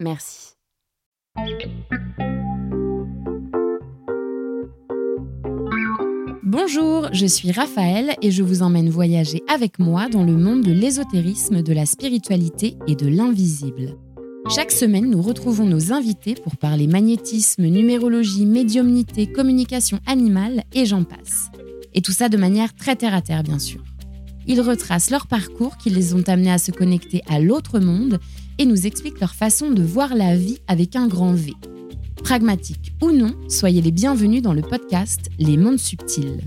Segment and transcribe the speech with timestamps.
[0.00, 0.54] Merci.
[6.42, 10.72] Bonjour, je suis Raphaël et je vous emmène voyager avec moi dans le monde de
[10.72, 13.98] l'ésotérisme, de la spiritualité et de l'invisible.
[14.48, 21.04] Chaque semaine, nous retrouvons nos invités pour parler magnétisme, numérologie, médiumnité, communication animale et j'en
[21.04, 21.50] passe.
[21.92, 23.84] Et tout ça de manière très terre à terre, bien sûr.
[24.46, 28.18] Ils retracent leur parcours qui les ont amenés à se connecter à l'autre monde
[28.60, 31.54] et nous expliquent leur façon de voir la vie avec un grand V.
[32.22, 36.42] Pragmatique ou non, soyez les bienvenus dans le podcast Les mondes subtils.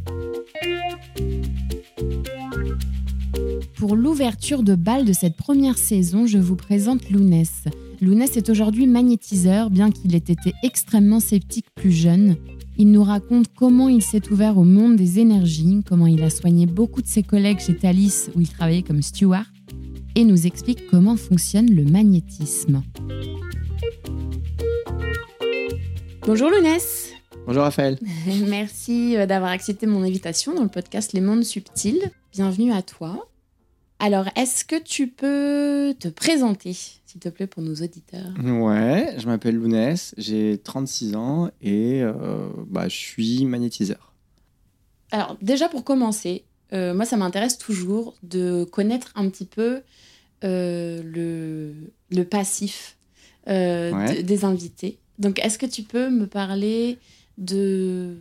[3.75, 7.63] Pour l'ouverture de bal de cette première saison, je vous présente Lounès.
[7.99, 12.35] Lounès est aujourd'hui magnétiseur, bien qu'il ait été extrêmement sceptique plus jeune.
[12.77, 16.67] Il nous raconte comment il s'est ouvert au monde des énergies, comment il a soigné
[16.67, 19.47] beaucoup de ses collègues chez Thalys où il travaillait comme steward,
[20.15, 22.83] et nous explique comment fonctionne le magnétisme.
[26.21, 27.11] Bonjour Lounès.
[27.45, 27.99] Bonjour Raphaël.
[28.47, 32.11] Merci euh, d'avoir accepté mon invitation dans le podcast Les Mondes Subtils.
[32.31, 33.27] Bienvenue à toi.
[33.99, 38.33] Alors, est-ce que tu peux te présenter, s'il te plaît, pour nos auditeurs?
[38.43, 42.13] Ouais, je m'appelle Lounès, j'ai 36 ans et euh,
[42.67, 44.13] bah, je suis magnétiseur.
[45.11, 46.43] Alors, déjà pour commencer,
[46.73, 49.81] euh, moi, ça m'intéresse toujours de connaître un petit peu
[50.43, 51.73] euh, le,
[52.09, 52.97] le, passif
[53.47, 54.97] euh, des invités.
[55.19, 56.97] Donc, est-ce que tu peux me parler
[57.37, 58.17] de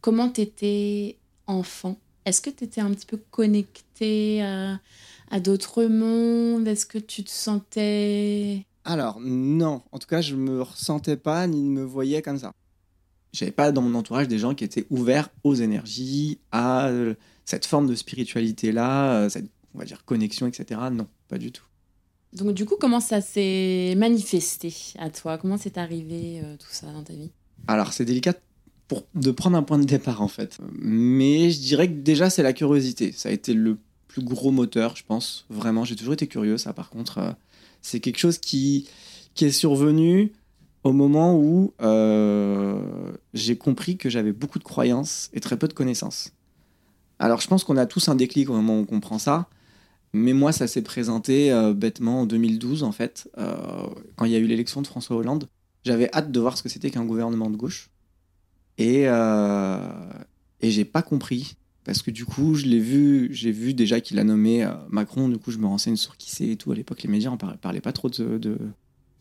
[0.00, 1.98] comment tu étais enfant?
[2.24, 4.80] Est-ce que tu étais un petit peu connecté à,
[5.30, 6.66] à d'autres mondes?
[6.66, 8.64] Est-ce que tu te sentais...
[8.86, 9.82] Alors, non.
[9.92, 12.52] En tout cas, je me ressentais pas ni me voyais comme ça.
[13.34, 16.90] J'avais pas dans mon entourage des gens qui étaient ouverts aux énergies, à
[17.44, 20.80] cette forme de spiritualité-là, euh, cette, on va dire, connexion, etc.
[20.92, 21.64] Non, pas du tout.
[22.32, 25.38] Donc, du coup, comment ça s'est manifesté à toi?
[25.38, 27.30] Comment c'est arrivé euh, tout ça dans ta vie?
[27.68, 28.34] Alors, c'est délicat
[28.88, 30.58] pour, de prendre un point de départ, en fait.
[30.72, 33.12] Mais je dirais que déjà, c'est la curiosité.
[33.12, 33.78] Ça a été le
[34.08, 35.46] plus gros moteur, je pense.
[35.48, 37.18] Vraiment, j'ai toujours été curieux, ça, par contre.
[37.18, 37.30] Euh,
[37.82, 38.88] c'est quelque chose qui,
[39.34, 40.32] qui est survenu
[40.84, 41.72] au moment où
[43.34, 46.32] j'ai compris que j'avais beaucoup de croyances et très peu de connaissances.
[47.24, 49.48] Alors je pense qu'on a tous un déclic au moment où on comprend ça.
[50.12, 53.86] Mais moi, ça s'est présenté euh, bêtement en 2012, en fait, euh,
[54.16, 55.48] quand il y a eu l'élection de François Hollande.
[55.86, 57.88] J'avais hâte de voir ce que c'était qu'un gouvernement de gauche.
[58.76, 59.88] Et, euh,
[60.60, 61.56] et j'ai pas compris.
[61.84, 65.30] Parce que du coup, je l'ai vu, j'ai vu déjà qu'il a nommé Macron.
[65.30, 66.72] Du coup, je me renseigne sur qui c'est et tout.
[66.72, 68.58] À l'époque, les médias ne parlaient, pas trop de, de,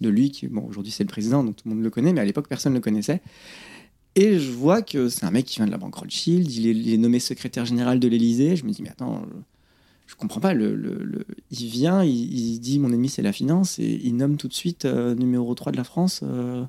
[0.01, 0.29] de lui.
[0.29, 2.11] Qui, bon, aujourd'hui, c'est le président, donc tout le monde le connaît.
[2.11, 3.21] Mais à l'époque, personne ne le connaissait.
[4.15, 6.97] Et je vois que c'est un mec qui vient de la banque Rothschild, il est,
[6.97, 8.55] nommé secrétaire général de l'Élysée.
[8.55, 9.25] Je me dis, mais attends,
[10.05, 10.53] je, comprends pas.
[10.53, 14.85] Il vient, il, dit, mon ennemi, c'est la finance, et il nomme tout de suite
[14.85, 16.21] euh, numéro 3 de la France.
[16.23, 16.63] Euh,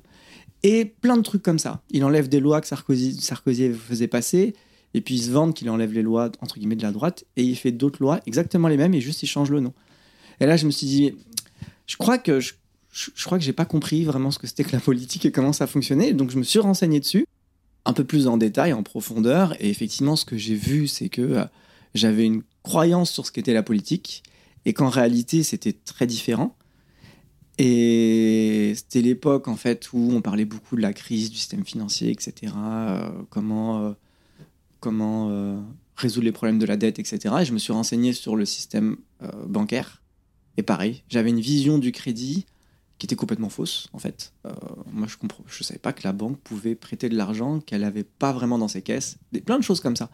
[0.63, 1.83] et plein de trucs comme ça.
[1.91, 4.55] Il enlève des lois que Sarkozy, Sarkozy faisait passer,
[4.95, 7.43] et puis il se vante qu'il enlève les lois, entre guillemets, de la droite, et
[7.43, 9.73] il fait d'autres lois exactement les mêmes, et juste il change le nom.
[10.39, 11.13] Et là, je me suis dit,
[11.85, 12.53] je crois que je,
[12.91, 15.53] je crois que j'ai pas compris vraiment ce que c'était que la politique et comment
[15.53, 16.13] ça fonctionnait.
[16.13, 17.27] Donc je me suis renseigné dessus
[17.85, 19.55] un peu plus en détail, en profondeur.
[19.61, 21.45] Et effectivement, ce que j'ai vu, c'est que euh,
[21.93, 24.23] j'avais une croyance sur ce qu'était la politique
[24.65, 26.55] et qu'en réalité, c'était très différent.
[27.57, 32.11] Et c'était l'époque, en fait, où on parlait beaucoup de la crise du système financier,
[32.11, 32.53] etc.
[32.57, 33.91] Euh, comment euh,
[34.81, 35.31] comment
[35.95, 37.33] résoudre les problèmes de la dette, etc.
[37.41, 38.97] Et je me suis renseigné sur le système
[39.47, 40.03] bancaire.
[40.57, 42.45] Et pareil, j'avais une vision du crédit
[42.97, 44.33] qui était complètement fausse en fait.
[44.45, 44.51] Euh,
[44.91, 48.03] moi je comprends, je savais pas que la banque pouvait prêter de l'argent qu'elle avait
[48.03, 50.09] pas vraiment dans ses caisses, des, plein de choses comme ça.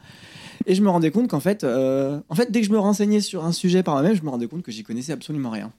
[0.65, 3.21] Et je me rendais compte qu'en fait, euh, en fait, dès que je me renseignais
[3.21, 5.71] sur un sujet par moi-même, je me rendais compte que j'y connaissais absolument rien.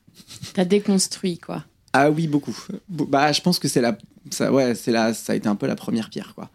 [0.54, 2.56] T'as déconstruit quoi Ah oui, beaucoup.
[2.88, 3.98] Bah, je pense que c'est la,
[4.30, 6.50] ça, ouais, c'est la, ça a été un peu la première pierre quoi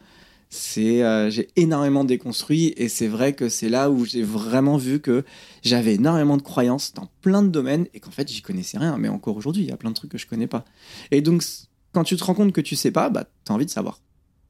[0.49, 5.01] c'est euh, j'ai énormément déconstruit et c'est vrai que c'est là où j'ai vraiment vu
[5.01, 5.25] que
[5.61, 9.09] j'avais énormément de croyances dans plein de domaines et qu'en fait j'y connaissais rien mais
[9.09, 10.63] encore aujourd'hui il y a plein de trucs que je connais pas.
[11.11, 11.43] Et donc
[11.91, 13.99] quand tu te rends compte que tu sais pas bah as envie de savoir.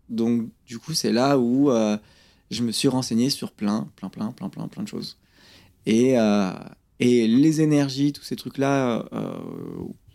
[0.10, 1.98] Donc du coup c'est là où euh,
[2.52, 5.18] je me suis renseigné sur plein plein plein plein plein plein de choses.
[5.88, 6.52] Et euh,
[7.00, 9.06] et les énergies tous ces trucs là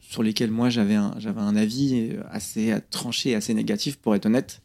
[0.01, 4.61] sur lesquels moi j'avais un, j'avais un avis assez tranché, assez négatif pour être honnête,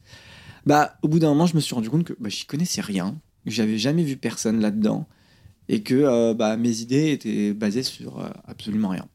[0.68, 3.18] bah au bout d'un moment je me suis rendu compte que bah, j'y connaissais rien,
[3.46, 5.08] que j'avais jamais vu personne là-dedans
[5.70, 9.08] et que euh, bah, mes idées étaient basées sur euh, absolument rien.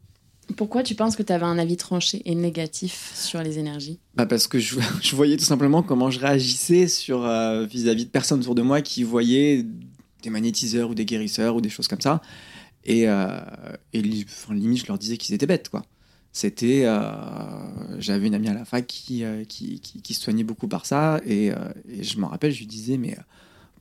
[0.57, 4.01] Pourquoi tu penses que tu avais un avis tranché et négatif sur les énergies?
[4.15, 8.11] Bah Parce que je, je, voyais tout simplement comment je réagissais sur euh, vis-à-vis de
[8.11, 9.65] personnes autour de moi qui voyaient
[10.23, 12.23] des magnétiseurs ou des guérisseurs ou des choses comme ça.
[12.85, 15.85] Et, et limite, je leur disais qu'ils étaient bêtes, quoi.
[16.33, 16.87] C'était,
[17.99, 21.49] j'avais une amie à la fac qui, qui, qui, se soignait beaucoup par ça, et,
[21.89, 23.17] et je m'en rappelle, je lui disais, mais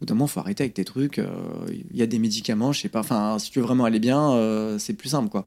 [0.01, 1.18] bout d'un moment, faut arrêter avec tes trucs.
[1.18, 3.00] Il euh, y a des médicaments, je sais pas.
[3.00, 5.45] Enfin, si tu veux vraiment aller bien, euh, c'est plus simple, quoi.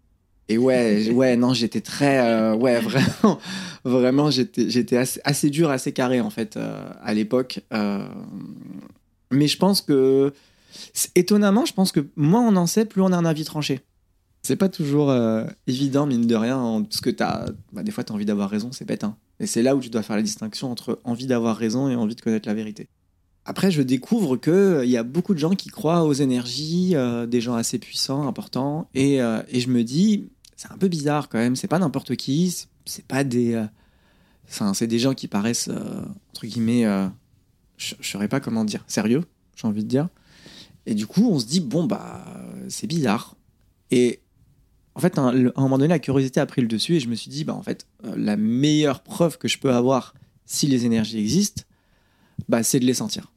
[0.48, 3.38] Et ouais, ouais, non, j'étais très, euh, ouais, vraiment,
[3.84, 7.60] vraiment, j'étais, j'étais assez, dur, assez carré en fait à l'époque.
[9.30, 10.32] mais je pense que,
[11.14, 13.80] étonnamment, je pense que moins on en sait, plus on a un avis tranché.
[14.44, 15.12] C'est pas toujours
[15.66, 18.70] évident, mine de rien, parce que t'as, bah, des fois, tu as envie d'avoir raison,
[18.72, 19.02] c'est bête.
[19.02, 19.16] Hein.
[19.40, 22.14] Et c'est là où tu dois faire la distinction entre envie d'avoir raison et envie
[22.14, 22.88] de connaître la vérité.
[23.46, 27.26] Après, je découvre qu'il euh, y a beaucoup de gens qui croient aux énergies, euh,
[27.26, 31.28] des gens assez puissants, importants, et, euh, et je me dis, c'est un peu bizarre
[31.28, 33.62] quand même, c'est pas n'importe qui, c'est pas des.
[34.48, 35.70] Enfin, c'est des gens qui paraissent,
[36.30, 36.84] entre guillemets,
[37.76, 39.24] je saurais pas comment dire, sérieux,
[39.56, 40.08] j'ai envie de dire.
[40.86, 42.24] Et du coup, on se dit, bon, bah,
[42.68, 43.36] c'est bizarre.
[43.90, 44.20] Et
[44.94, 47.14] en fait, à un, moment donné, la curiosité a pris le dessus, et je me
[47.14, 47.86] suis dit, bah, en fait,
[48.16, 50.14] la meilleure preuve que je peux avoir
[50.46, 51.62] si les énergies existent,
[52.48, 53.32] bah, c'est de les sentir.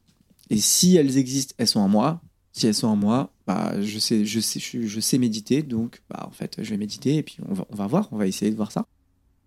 [0.50, 2.22] Et si elles existent, elles sont en moi.
[2.54, 6.78] Si elles sont en moi, bah, je, sais, méditer, donc bah, en fait, je vais
[6.78, 8.86] méditer et puis on va, voir, on va essayer de voir ça.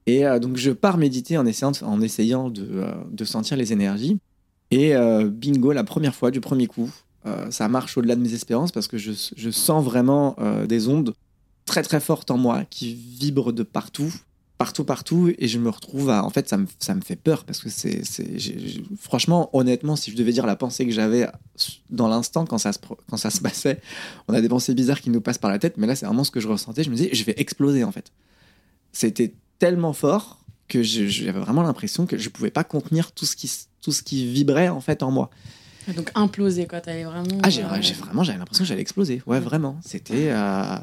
[0.06, 3.72] Et euh, donc je pars méditer en essayant, en essayant de, euh, de sentir les
[3.72, 4.18] énergies.
[4.70, 6.90] Et euh, bingo, la première fois, du premier coup,
[7.50, 10.36] ça marche au-delà de mes espérances parce que je sens vraiment
[10.66, 11.12] des ondes
[11.64, 14.12] très très fortes en moi qui vibrent de partout
[14.60, 16.22] partout, partout, et je me retrouve à.
[16.22, 18.02] En fait, ça me, ça me fait peur parce que c'est.
[19.00, 21.26] Franchement, honnêtement, si je devais dire la pensée que j'avais
[21.88, 22.78] dans l'instant quand, ça se,
[23.08, 23.80] quand ça se passait,
[24.28, 26.24] on a des pensées bizarres qui nous passent par la tête, mais là, c'est vraiment
[26.24, 26.84] ce que je ressentais.
[26.84, 28.12] Je me disais, je vais exploser en fait.
[28.92, 33.50] C'était tellement fort que j'avais vraiment l'impression que je pouvais pas contenir tout ce qui,
[33.80, 35.30] tout ce qui vibrait en fait en moi.
[35.88, 37.38] Donc imploser quoi, t'allais vraiment.
[37.42, 37.68] Ah j'ai euh,
[37.98, 39.22] vraiment j'avais l'impression que j'allais exploser.
[39.26, 40.76] Ouais vraiment, c'était euh,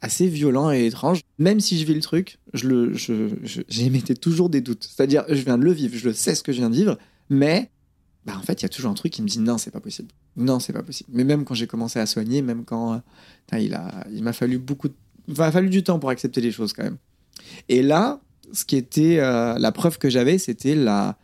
[0.00, 1.20] assez violent et étrange.
[1.38, 2.94] Même si je vis le truc, je le
[3.68, 4.88] j'émettais toujours des doutes.
[4.90, 6.98] C'est-à-dire je viens de le vivre, je le sais ce que je viens de vivre,
[7.28, 7.70] mais
[8.24, 9.80] bah en fait il y a toujours un truc qui me dit non c'est pas
[9.80, 10.08] possible.
[10.36, 11.10] Non c'est pas possible.
[11.12, 14.58] Mais même quand j'ai commencé à soigner, même quand euh, il a il m'a fallu
[14.58, 14.88] beaucoup,
[15.28, 16.96] il m'a fallu du temps pour accepter les choses quand même.
[17.68, 18.20] Et là,
[18.52, 21.18] ce qui était la preuve que j'avais, c'était la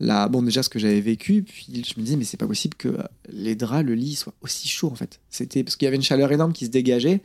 [0.00, 2.76] là, bon, déjà ce que j'avais vécu, puis je me disais, mais c'est pas possible
[2.76, 2.96] que
[3.28, 5.20] les draps, le lit soit aussi chaud en fait.
[5.30, 7.20] C'était parce qu'il y avait une chaleur énorme qui se dégageait.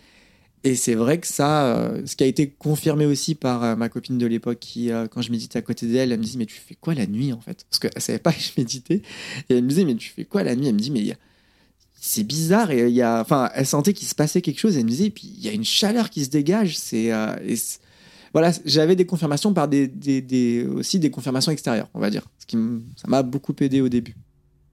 [0.64, 3.88] Et c'est vrai que ça, euh, ce qui a été confirmé aussi par euh, ma
[3.88, 6.46] copine de l'époque, qui, euh, quand je méditais à côté d'elle, elle me dit Mais
[6.46, 7.66] tu fais quoi la nuit en fait?
[7.70, 9.02] Parce qu'elle savait pas que je méditais.
[9.50, 10.68] Et elle me disait Mais tu fais quoi la nuit?
[10.68, 11.16] Elle me dit Mais
[11.96, 12.72] c'est bizarre.
[12.72, 14.76] Et il y a, enfin, elle sentait qu'il se passait quelque chose.
[14.76, 16.78] Et elle me disait puis il y a une chaleur qui se dégage.
[16.78, 17.10] C'est
[18.34, 22.26] voilà, j'avais des confirmations par des, aussi des confirmations extérieures, on va dire.
[22.40, 22.58] Ce qui
[22.96, 24.16] ça m'a beaucoup aidé au début.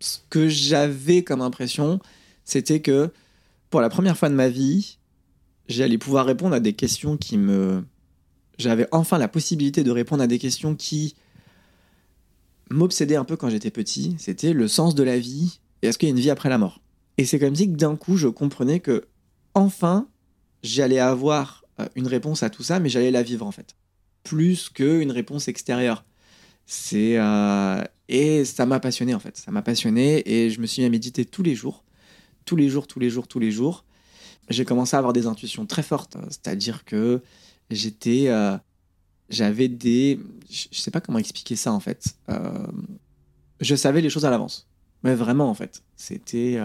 [0.00, 2.00] Ce que j'avais comme impression,
[2.44, 3.10] c'était que
[3.70, 4.98] pour la première fois de ma vie,
[5.68, 7.82] j'allais pouvoir répondre à des questions qui me.
[8.58, 11.14] J'avais enfin la possibilité de répondre à des questions qui
[12.70, 14.16] m'obsédaient un peu quand j'étais petit.
[14.18, 16.58] C'était le sens de la vie et est-ce qu'il y a une vie après la
[16.58, 16.80] mort?
[17.18, 19.06] Et c'est comme si d'un coup, je comprenais que
[19.54, 20.08] enfin,
[20.62, 23.76] j'allais avoir une réponse à tout ça, mais j'allais la vivre en fait.
[24.22, 26.04] Plus qu'une réponse extérieure.
[26.66, 29.36] C'est euh, et ça m'a passionné en fait.
[29.36, 31.84] Ça m'a passionné et je me suis mis à méditer tous les jours,
[32.44, 33.84] tous les jours, tous les jours, tous les jours.
[34.48, 37.20] J'ai commencé à avoir des intuitions très fortes, c'est-à-dire que
[37.70, 38.56] j'étais, euh,
[39.28, 42.16] j'avais des, je sais pas comment expliquer ça en fait.
[43.60, 44.68] je savais les choses à l'avance,
[45.02, 45.82] mais vraiment en fait.
[45.96, 46.58] C'était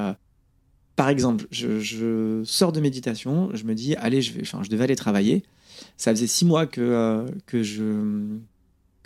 [1.01, 4.95] par exemple, je, sors de méditation, je me dis, allez, je, vais, je devais aller
[4.95, 5.41] travailler.
[5.97, 8.37] Ça faisait six mois que, euh, que, je,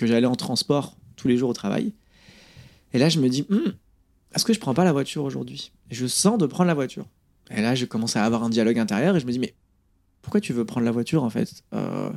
[0.01, 1.93] j'allais en transport tous les jours au travail.
[2.91, 3.71] Et là, je me dis, hmm,
[4.35, 5.71] est-ce que je prends pas la voiture aujourd'hui?
[5.89, 7.05] Je sens de prendre la voiture.
[7.49, 9.53] Et là, je commence à avoir un dialogue intérieur et je me dis, mais
[10.21, 11.63] pourquoi tu veux prendre la voiture en fait?
[11.73, 12.09] Euh,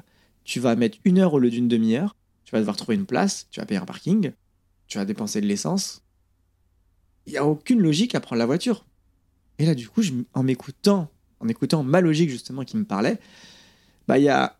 [0.42, 3.46] Tu vas mettre une heure au lieu d'une demi-heure, tu vas devoir trouver une place,
[3.52, 4.32] tu vas payer un parking,
[4.88, 6.02] tu vas dépenser de l'essence.
[7.26, 8.87] Il n'y a aucune logique à prendre la voiture.
[9.58, 10.02] Et là, du coup,
[10.34, 11.10] en m'écoutant,
[11.40, 13.18] en écoutant ma logique justement qui me parlait,
[14.06, 14.56] bah il y a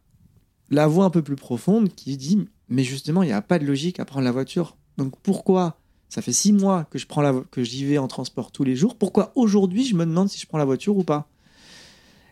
[0.70, 3.64] la voix un peu plus profonde qui dit mais justement, il n'y a pas de
[3.64, 4.76] logique à prendre la voiture.
[4.98, 5.78] Donc pourquoi
[6.08, 8.76] ça fait six mois que je prends la que j'y vais en transport tous les
[8.76, 8.96] jours.
[8.96, 11.28] Pourquoi aujourd'hui je me demande si je prends la voiture ou pas?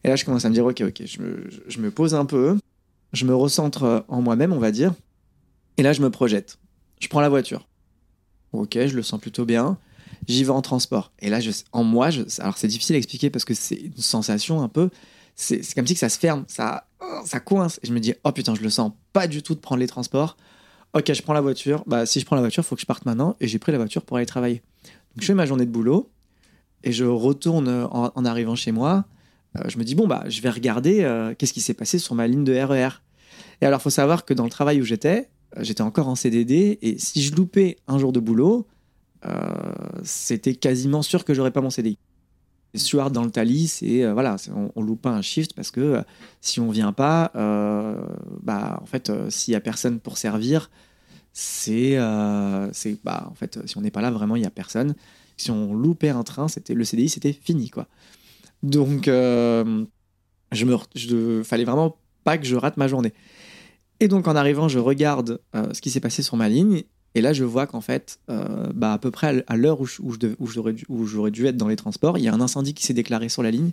[0.05, 2.27] Et là, je commence à me dire ok, ok, je me, je me pose un
[2.27, 2.59] peu,
[3.13, 4.95] je me recentre en moi-même, on va dire.
[5.79, 6.59] Et là, je me projette.
[7.01, 7.69] Je prends la voiture.
[8.53, 9.79] Ok, je le sens plutôt bien.
[10.29, 11.13] J'y vais en transport.
[11.21, 13.97] Et là, je, en moi, je, alors c'est difficile à expliquer parce que c'est une
[13.97, 14.91] sensation un peu.
[15.35, 16.89] C'est comme si ça se ferme, ça,
[17.25, 17.79] ça coince.
[17.83, 19.87] Et je me dis, oh putain, je le sens pas du tout de prendre les
[19.87, 20.37] transports.
[20.95, 21.85] Ok, je prends la voiture.
[21.87, 23.37] Bah, si je prends la voiture, faut que je parte maintenant.
[23.41, 24.63] Et j'ai pris la voiture pour aller travailler.
[24.85, 26.11] Donc, je fais ma journée de boulot
[26.83, 29.05] et je retourne en, arrivant chez moi.
[29.57, 32.15] Euh, je me dis, bon, bah, je vais regarder euh, qu'est-ce qui s'est passé sur
[32.15, 32.89] ma ligne de RER.
[32.89, 32.91] E
[33.61, 36.79] et alors, faut savoir que dans le travail où j'étais, euh, j'étais encore en CDD.
[36.83, 38.67] Et si je loupais un jour de boulot,
[40.03, 41.99] c'était quasiment sûr que j'aurais pas mon CDI.
[42.75, 46.03] Steward dans le Thalys, c'est voilà, on, on, loupe pas un shift parce que
[46.43, 47.31] si on vient pas,
[48.43, 50.71] bah en fait, s'il y a personne pour servir,
[51.33, 51.99] c'est
[52.73, 54.95] c'est bah en fait, si on n'est pas là, vraiment il y a personne.
[55.39, 57.89] Si on loupait un train, c'était le CDI, c'était fini quoi.
[58.63, 59.85] Donc, euh,
[60.53, 63.13] je me, je, fallait vraiment pas que je rate ma journée.
[64.01, 66.83] Et donc, en arrivant, je regarde euh, ce qui s'est passé sur ma ligne.
[67.17, 71.31] Et là, je vois qu'en fait, euh, bah, à peu près à l'heure où, j'aurais
[71.31, 73.51] dû, être dans les transports, il y a un incendie qui s'est déclaré sur la
[73.51, 73.71] ligne.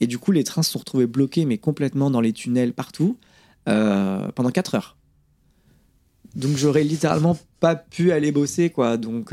[0.00, 3.16] Et du coup, les trains se sont retrouvés bloqués, mais complètement dans les tunnels partout,
[3.64, 4.96] pendant 4 heures.
[6.34, 8.98] Donc, j'aurais littéralement pas pu aller bosser, quoi.
[8.98, 9.32] Donc,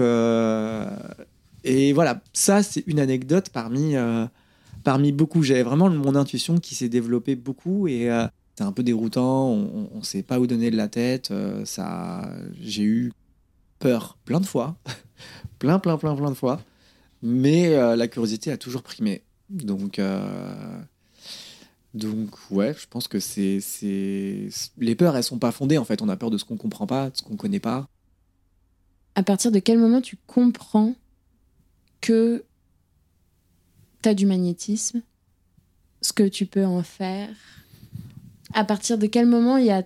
[1.65, 3.95] et voilà, ça, c'est une anecdote parmi
[4.83, 5.43] parmi beaucoup.
[5.43, 9.47] J'avais vraiment mon intuition qui s'est développée beaucoup et euh, c'est un peu déroutant.
[9.47, 11.31] On ne sait pas où donner de la tête.
[11.31, 11.63] Euh,
[12.61, 13.11] j'ai eu
[13.83, 14.77] peur plein de fois,
[15.59, 16.61] plein, plein, plein, plein de fois.
[17.21, 19.23] Mais euh, la curiosité a toujours primé.
[19.49, 19.99] Donc,
[21.93, 24.47] donc ouais, je pense que c'est, c'est,
[24.77, 26.01] les peurs, elles sont pas fondées en fait.
[26.01, 27.87] On a peur de ce qu'on comprend pas, de ce qu'on connaît pas.
[29.15, 30.95] À partir de quel moment tu comprends
[32.01, 32.43] que
[34.01, 35.01] tu du magnétisme,
[36.01, 37.29] ce que tu peux en faire?
[38.53, 39.83] À partir de quel moment il y a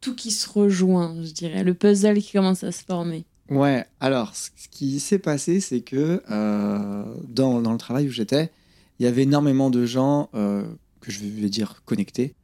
[0.00, 4.36] tout qui se rejoint, je dirais, le puzzle qui commence à se former Ouais, alors
[4.36, 8.50] ce qui s'est passé, c'est que euh, dans, dans, le travail où j'étais,
[8.98, 10.64] il y avait énormément de gens euh,
[11.00, 12.34] que je vais dire connectés.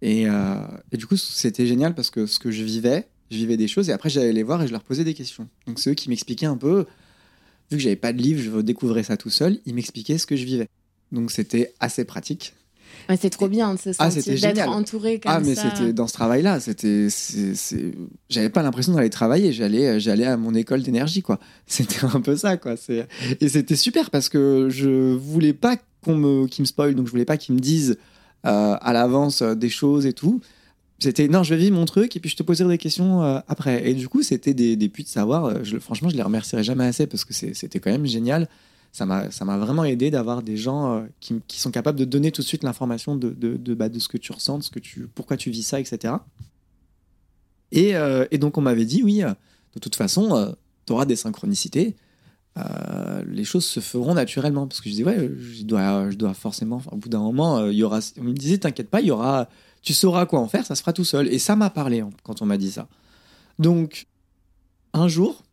[0.00, 0.56] Et, euh,
[0.92, 3.88] et du coup, c'était génial parce que ce que je vivais, je vivais des choses
[3.88, 5.48] et après j'allais les voir et je leur posais des questions.
[5.66, 6.86] Donc c'est eux qui m'expliquaient un peu
[7.70, 9.58] vu que j'avais pas de livre, je découvrir ça tout seul.
[9.66, 10.68] Il m'expliquait ce que je vivais.
[11.10, 12.54] Donc c'était assez pratique.
[13.20, 15.38] C'est trop bien de se ah, d'être entouré comme ça.
[15.38, 17.08] Ah, mais c'était dans ce travail-là, c'était,
[18.28, 21.38] j'avais pas l'impression d'aller travailler, j'allais, j'allais à mon école d'énergie, quoi.
[21.66, 22.74] C'était un peu ça, quoi.
[23.40, 27.10] Et c'était super parce que je voulais pas qu'on me, qu'ils me spoil, donc je
[27.10, 27.96] voulais pas qu'ils me disent
[28.46, 30.40] euh, à l'avance euh, des choses et tout.
[30.98, 33.38] C'était non, je vais vivre mon truc et puis je te poserai des questions euh,
[33.48, 33.88] après.
[33.88, 35.44] Et du coup, c'était des, des puits de savoir.
[35.44, 38.48] Euh, je, franchement, je les remercierai jamais assez parce que c'était quand même génial.
[38.94, 42.42] Ça m'a vraiment aidé d'avoir des gens euh, qui, qui, sont capables de donner tout
[42.42, 45.08] de suite l'information de, de, de, bah, de, ce que tu ressens, ce que tu,
[45.08, 46.14] pourquoi tu vis ça, etc.
[47.72, 47.94] Et,
[48.30, 50.54] et donc, on m'avait dit oui, de toute façon,
[50.86, 51.96] tu auras des synchronicités.
[53.26, 54.68] les choses se feront naturellement.
[54.68, 57.74] Parce que je disais, ouais, je dois, je dois forcément, au bout d'un moment, il
[57.74, 57.98] y aura.
[58.20, 59.48] On me disait, t'inquiète pas, il y aura
[59.84, 61.28] tu sauras quoi en faire, ça se fera tout seul.
[61.28, 62.88] Et ça m'a parlé quand on m'a dit ça.
[63.58, 64.06] Donc,
[64.94, 65.44] un jour,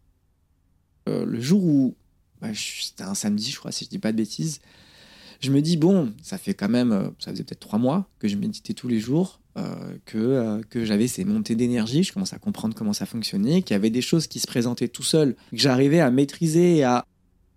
[1.10, 1.95] euh, le jour où,
[2.41, 4.60] bah, c'était un samedi, je crois, si je dis pas de bêtises,
[5.39, 8.27] je me dis, bon, ça fait quand même, euh, ça faisait peut-être trois mois que
[8.27, 12.39] je méditais tous les jours, euh, que, que j'avais ces montées d'énergie, je commençais à
[12.39, 15.57] comprendre comment ça fonctionnait, qu'il y avait des choses qui se présentaient tout seul, que
[15.57, 17.05] j'arrivais à maîtriser et à,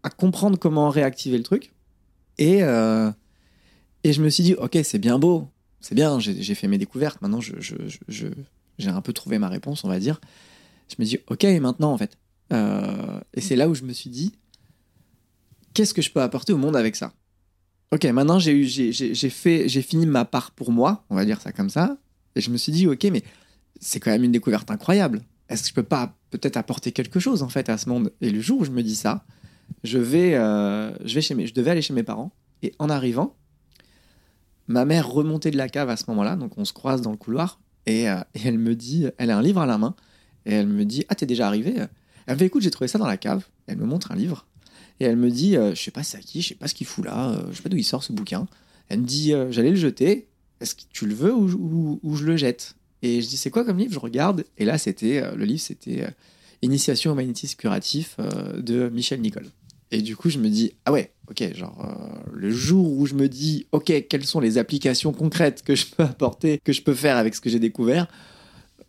[0.03, 1.73] à, comprendre comment réactiver le truc.
[2.39, 2.61] Et,
[4.05, 5.49] et je me suis dit, ok, c'est bien beau,
[5.85, 7.75] c'est bien, j'ai fait mes découvertes, maintenant j'ai je,
[8.09, 10.19] je, un peu trouvé ma réponse, on va dire.
[10.89, 12.17] Je me dis, ok, maintenant en fait.
[12.53, 14.33] Euh, et c'est là où je me suis dit,
[15.75, 17.13] qu'est-ce que je peux apporter au monde avec ça?
[17.93, 18.65] Ok, maintenant j'ai
[19.31, 21.99] fait, j'ai fini ma part pour moi, on va dire ça comme ça.
[22.35, 23.23] Et je me suis dit, ok, mais
[23.81, 25.23] c'est quand même une découverte incroyable.
[25.49, 28.13] Est-ce que je peux pas peut-être apporter quelque chose en fait à ce monde?
[28.21, 29.25] Et le jour où je me dis ça,
[29.85, 32.33] je vais, euh, je vais chez mes, je devais aller chez mes parents.
[32.63, 33.37] Et en arrivant,
[34.67, 37.17] Ma mère remontait de la cave à ce moment-là, donc on se croise dans le
[37.17, 39.95] couloir, et, euh, elle me dit, elle a un livre à la main,
[40.47, 41.75] et elle me dit, ah t'es déjà arrivé
[42.27, 43.47] Elle me fait, écoute, j'ai trouvé ça dans la cave.
[43.67, 44.47] Elle me montre un livre,
[45.01, 46.75] et elle me dit, euh, je sais pas c'est à qui, je sais pas ce
[46.75, 48.47] qu'il fout là, euh, je sais pas d'où il sort ce bouquin.
[48.89, 50.27] Elle me dit, j'allais le jeter,
[50.61, 52.77] est-ce que tu le veux ou, je le jette?
[53.03, 53.93] Et je dis, c'est quoi comme livre?
[53.95, 56.07] Je regarde, et là c'était, le livre c'était
[56.61, 58.17] Initiation au magnétisme curatif
[58.59, 59.47] de Michel Nicole.
[59.95, 63.15] Et du coup, je me dis, ah ouais, ok, genre, euh, le jour où je
[63.15, 66.95] me dis, ok, quelles sont les applications concrètes que je peux apporter, que je peux
[66.95, 68.09] faire avec ce que j'ai découvert,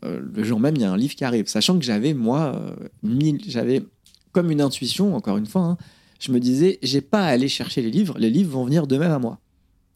[0.03, 1.47] euh, le jour même, il y a un livre qui arrive.
[1.47, 3.83] Sachant que j'avais, moi, euh, j'avais
[4.35, 5.77] comme une intuition, encore une fois, hein,
[6.19, 8.97] je me disais, j'ai pas à aller chercher les livres, les livres vont venir de
[8.97, 9.39] même à moi.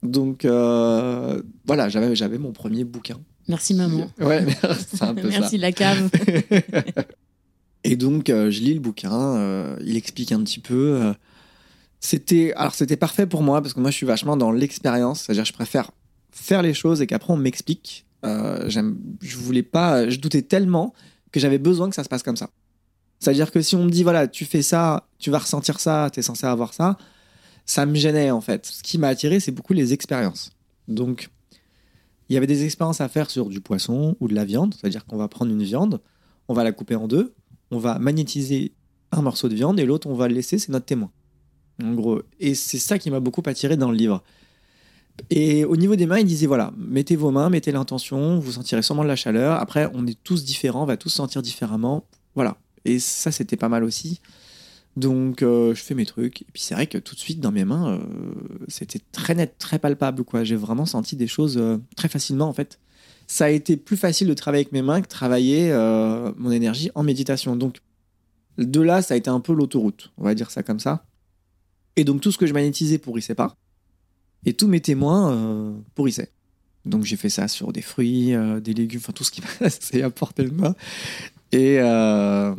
[0.01, 3.19] Donc, voilà, j'avais mon premier bouquin.
[3.49, 4.09] Merci maman.
[4.19, 4.45] Ouais,
[4.87, 5.61] c'est un peu Merci ça.
[5.61, 6.09] la cave.
[7.83, 11.01] Et donc, euh, je lis le bouquin, euh, il explique un petit peu.
[11.01, 11.13] euh,
[11.99, 15.21] c'était, alors, c'était parfait pour moi parce que moi, je suis vachement dans l'expérience.
[15.21, 15.91] C'est-à-dire, je préfère
[16.31, 18.05] faire les choses et qu'après, on m'explique.
[18.25, 20.93] Euh, j'aime, je voulais pas, je doutais tellement
[21.31, 22.49] que j'avais besoin que ça se passe comme ça.
[23.19, 26.19] C'est-à-dire que si on me dit, voilà, tu fais ça, tu vas ressentir ça, tu
[26.19, 26.97] es censé avoir ça,
[27.65, 28.65] ça me gênait en fait.
[28.65, 30.51] Ce qui m'a attiré, c'est beaucoup les expériences.
[30.87, 31.29] Donc,
[32.29, 34.73] il y avait des expériences à faire sur du poisson ou de la viande.
[34.73, 35.99] C'est-à-dire qu'on va prendre une viande,
[36.47, 37.33] on va la couper en deux,
[37.71, 38.73] on va magnétiser
[39.11, 41.11] un morceau de viande et l'autre, on va le laisser, c'est notre témoin.
[41.83, 42.21] En gros.
[42.39, 44.23] Et c'est ça qui m'a beaucoup attiré dans le livre.
[45.29, 48.81] Et au niveau des mains, il disait voilà, mettez vos mains, mettez l'intention, vous sentirez
[48.81, 49.59] sûrement de la chaleur.
[49.59, 52.05] Après, on est tous différents, on va tous sentir différemment.
[52.35, 52.57] Voilà.
[52.85, 54.19] Et ça, c'était pas mal aussi.
[54.99, 56.41] Donc, euh, je fais mes trucs.
[56.41, 57.99] Et puis, c'est vrai que tout de suite, dans mes mains, euh,
[58.67, 60.23] c'était très net, très palpable.
[60.23, 60.43] quoi.
[60.43, 62.79] J'ai vraiment senti des choses euh, très facilement, en fait.
[63.27, 65.71] Ça a été plus facile de travailler avec mes mains que travailler
[66.37, 67.55] mon énergie en méditation.
[67.55, 67.79] Donc,
[68.57, 71.05] de là, ça a été un peu l'autoroute, on va dire ça comme ça.
[71.95, 73.55] Et donc, tout ce que je magnétisais pourrissait pas.
[74.45, 76.31] Et tous mes témoins pourrissaient.
[76.85, 78.33] Donc, j'ai fait ça sur des fruits,
[78.63, 79.43] des légumes, enfin, tout ce qui
[79.79, 80.73] c'est à portée de main.
[81.51, 82.53] Et, euh,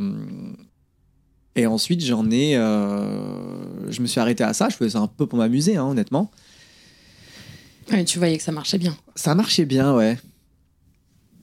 [1.56, 2.56] et ensuite, j'en ai.
[2.56, 4.68] euh, je me suis arrêté à ça.
[4.68, 6.30] Je faisais ça un peu pour m'amuser, hein, honnêtement.
[7.92, 8.96] Ouais, tu voyais que ça marchait bien.
[9.16, 10.18] Ça marchait bien, ouais.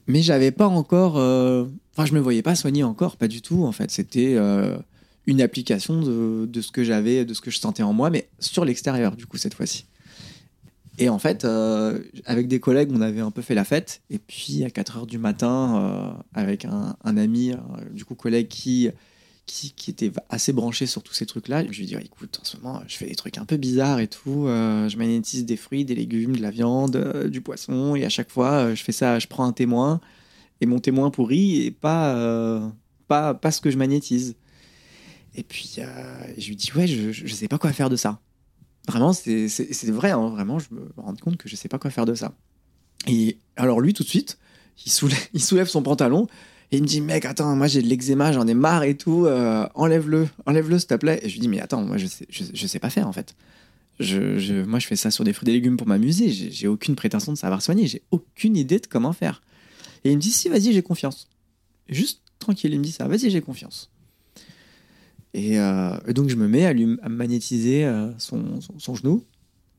[0.06, 1.18] Mais j'avais pas encore.
[1.18, 1.64] euh,
[1.94, 3.64] Enfin, je me voyais pas soigner encore, pas du tout.
[3.64, 4.36] En fait, c'était
[5.26, 8.28] une application de, de ce que j'avais, de ce que je sentais en moi, mais
[8.38, 9.84] sur l'extérieur, du coup, cette fois-ci.
[10.98, 14.02] Et en fait, euh, avec des collègues, on avait un peu fait la fête.
[14.10, 17.56] Et puis, à 4 heures du matin, euh, avec un, ami, euh,
[17.92, 18.90] du coup, collègue qui,
[19.46, 22.82] qui, était assez branché sur tous ces trucs-là, je lui dit écoute, en ce moment,
[22.88, 24.46] je fais des trucs un peu bizarres et tout.
[24.46, 27.94] je magnétise des fruits, des légumes, de la viande, du poisson.
[27.94, 30.00] Et à chaque fois, je fais ça, je prends un témoin.
[30.60, 32.72] Et mon témoin pourrit et pas,
[33.06, 34.34] pas, pas ce que je magnétise.
[35.36, 35.78] Et puis,
[36.36, 38.20] je lui dis ouais, je, je sais pas quoi faire de ça.
[38.88, 39.46] Vraiment, c'est
[39.90, 42.32] vrai, hein, vraiment, je me rends compte que je sais pas quoi faire de ça.
[43.06, 44.38] Et alors, lui, tout de suite,
[44.86, 46.26] il soulève, il soulève son pantalon
[46.72, 49.26] et il me dit Mec, attends, moi j'ai de l'eczéma, j'en ai marre et tout,
[49.26, 51.20] euh, enlève-le, enlève-le s'il te plaît.
[51.22, 53.12] Et je lui dis Mais attends, moi je sais, je, je sais pas faire en
[53.12, 53.34] fait.
[54.00, 56.30] Je, je- moi, je fais ça sur des fruits et légumes pour m'amuser.
[56.30, 57.86] J'ai aucune prétention de savoir soigner.
[57.88, 59.42] J'ai aucune idée de comment faire.
[60.04, 61.28] Et il me dit Si, vas-y, j'ai confiance.
[61.88, 63.90] Juste tranquille, il me dit ça Vas-y, j'ai confiance.
[65.38, 69.24] Et, euh, et donc, je me mets à, lui, à magnétiser euh, son, son- genou.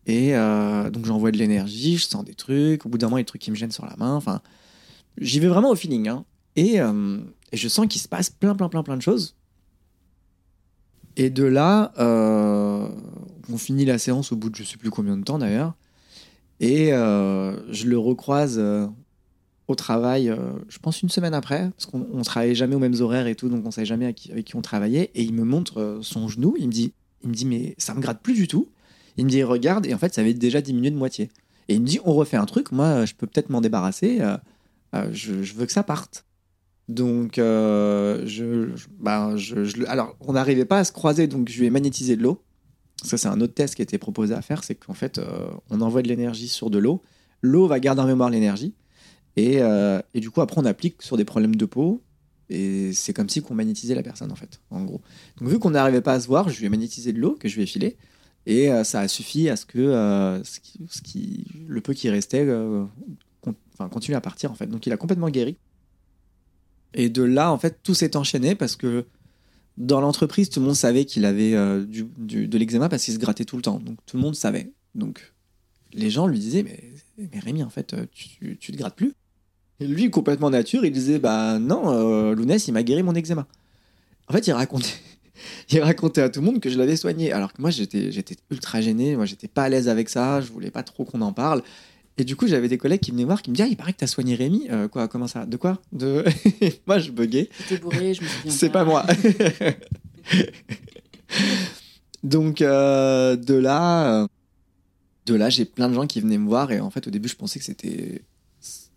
[0.05, 2.85] Et euh, donc, j'envoie de l'énergie, je sens des trucs.
[2.85, 4.15] Au bout d'un moment, il y a des trucs qui me gênent sur la main.
[4.15, 4.41] Enfin,
[5.19, 6.07] j'y vais vraiment au feeling.
[6.07, 6.23] hein.
[6.55, 9.35] Et, et je sens qu'il se passe plein, plein, plein, plein de choses.
[11.17, 15.23] Et de là, on finit la séance au bout de je sais plus combien de
[15.23, 15.75] temps d'ailleurs.
[16.59, 18.59] Et je le recroise
[19.69, 22.99] au travail, euh, je pense une semaine après, parce qu'on on travaillait jamais aux mêmes
[22.99, 25.11] horaires et tout, donc on savait jamais avec qui, on travaillait.
[25.15, 27.93] Et il me montre euh, son genou, il me dit, il me dit mais ça
[27.93, 28.69] me gratte plus du tout.
[29.17, 31.29] Il me dit regarde, et en fait ça avait déjà diminué de moitié.
[31.67, 34.37] Et il me dit on refait un truc, moi je peux peut-être m'en débarrasser, euh,
[35.11, 36.25] je, veux que ça parte.
[36.87, 41.67] Donc, je, je- bah, je- alors, on n'arrivait pas à se croiser, donc je lui
[41.67, 42.41] ai magnétisé de l'eau.
[43.03, 45.21] Ça, c'est un autre test qui a été proposé à faire, c'est qu'en fait,
[45.69, 47.01] on envoie de l'énergie sur de l'eau.
[47.43, 48.73] L'eau va garder en mémoire l'énergie.
[49.35, 52.01] Et, euh, et du coup, après, on applique sur des problèmes de peau.
[52.49, 55.01] Et c'est comme si qu'on magnétisait la personne, en fait, en gros.
[55.39, 57.47] Donc, vu qu'on n'arrivait pas à se voir, je lui ai magnétisé de l'eau que
[57.47, 57.97] je lui ai filé.
[58.45, 60.59] Et euh, ça a suffi à ce que euh, ce
[61.01, 62.47] qui, le peu qui restait
[63.91, 64.67] continue à partir, en fait.
[64.67, 65.57] Donc, il a complètement guéri.
[66.95, 69.05] Et de là, en fait, tout s'est enchaîné parce que
[69.77, 73.55] dans l'entreprise, tout le monde savait qu'il avait de l'eczéma parce qu'il se grattait tout
[73.55, 73.79] le temps.
[73.79, 74.73] Donc tout le monde savait.
[74.95, 75.33] Donc
[75.93, 76.93] les gens lui disaient Mais,
[77.31, 79.13] mais Rémi, en fait, euh, tu, tu te grattes plus.
[79.79, 83.47] Et lui, complètement nature, il disait Bah non, euh, Lounès, il m'a guéri mon eczéma.
[84.27, 84.89] En fait, il racontait.
[85.69, 87.31] Il racontait à tout le monde que je l'avais soigné.
[87.31, 89.15] Alors que moi, j'étais, j'étais ultra gêné.
[89.15, 90.41] Moi, j'étais pas à l'aise avec ça.
[90.41, 91.63] Je voulais pas trop qu'on en parle.
[92.17, 93.93] Et du coup, j'avais des collègues qui venaient voir, qui me disaient Ah, il paraît
[93.93, 94.67] que t'as soigné Rémi.
[94.69, 95.45] Euh, quoi Comment ça?
[95.45, 95.79] De quoi?
[95.93, 96.25] De.
[96.87, 97.47] moi, je buguais.
[97.57, 98.51] J'étais bourré, je me souviens.
[98.51, 99.05] C'est pas moi.
[102.23, 104.27] Donc euh, de là,
[105.25, 107.29] de là, j'ai plein de gens qui venaient me voir et en fait au début
[107.29, 108.23] je pensais que c'était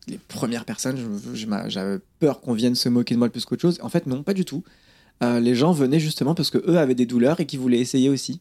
[0.08, 1.20] les premières personnes.
[1.68, 3.78] J'avais peur qu'on vienne se moquer de moi plus qu'autre chose.
[3.82, 4.64] En fait non, pas du tout.
[5.22, 8.08] Euh, les gens venaient justement parce que eux avaient des douleurs et qui voulaient essayer
[8.08, 8.40] aussi.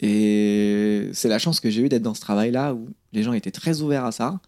[0.00, 3.50] Et c'est la chance que j'ai eue d'être dans ce travail-là où les gens étaient
[3.50, 4.40] très ouverts à ça.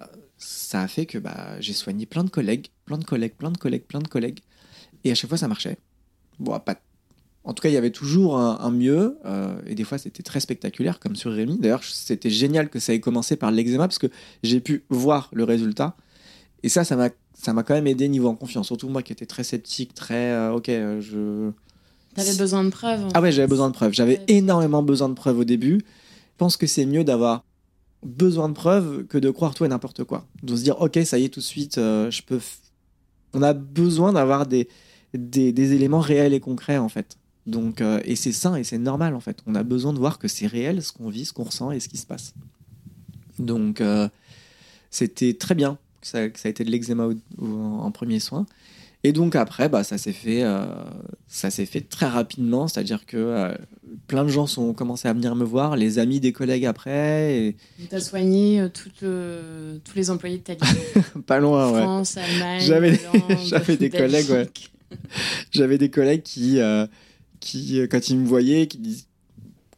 [0.00, 0.04] Euh,
[0.38, 3.58] Ça a fait que bah, j'ai soigné plein de collègues, plein de collègues, plein de
[3.58, 4.40] collègues, plein de collègues.
[5.04, 5.78] Et à chaque fois, ça marchait.
[6.38, 6.76] Bon, pas...
[7.50, 9.18] En tout cas, il y avait toujours un, un mieux.
[9.24, 11.58] euh, et des fois, c'était très spectaculaire, comme sur Rémi.
[11.58, 14.06] D'ailleurs, c'était génial que ça ait commencé par l'eczéma, parce que
[14.44, 15.96] j'ai pu voir le résultat.
[16.62, 17.10] Et ça, ça m'a,
[17.64, 18.68] quand même aidé niveau en confiance.
[18.68, 21.50] Surtout moi qui étais très sceptique, très, euh, ok, euh, je.
[22.14, 23.08] T'avais besoin de preuves.
[23.14, 23.94] Ah ouais, j'avais besoin de preuves.
[23.94, 25.78] J'avais énormément besoin de preuves au début.
[25.78, 27.44] Je pense que c'est mieux d'avoir
[28.04, 30.24] besoin de preuves que de croire tout et n'importe quoi.
[30.44, 32.38] De se dire, ok, ça y est, tout de suite, euh, je peux.
[33.34, 34.68] On a besoin d'avoir des,
[35.14, 37.16] des, des éléments réels et concrets, en fait.
[37.46, 39.38] Donc, euh, et c'est sain et c'est normal, en fait.
[39.46, 41.80] On a besoin de voir que c'est réel, ce qu'on vit, ce qu'on ressent et
[41.80, 42.34] ce qui se passe.
[43.38, 44.08] Donc, euh,
[44.90, 47.08] c'était très bien que ça, que ça a été de l'eczéma
[47.40, 48.46] en premier soin.
[49.02, 50.66] Et donc après, bah, ça s'est fait, euh,
[51.26, 53.56] ça s'est fait très rapidement, c'est-à-dire que
[54.08, 57.56] plein de gens sont commencé à venir me voir, les amis des collègues après, et
[57.88, 60.76] T'as soigné tout le- tous les employés de ta vie.
[61.26, 61.80] pas loin, ouais.
[61.80, 64.48] France, Allemagne, J'avais- Hollande, des collègues, ouais.
[65.50, 66.58] J'avais des collègues qui,
[67.40, 69.06] qui, euh, quand ils me voyaient, qui disent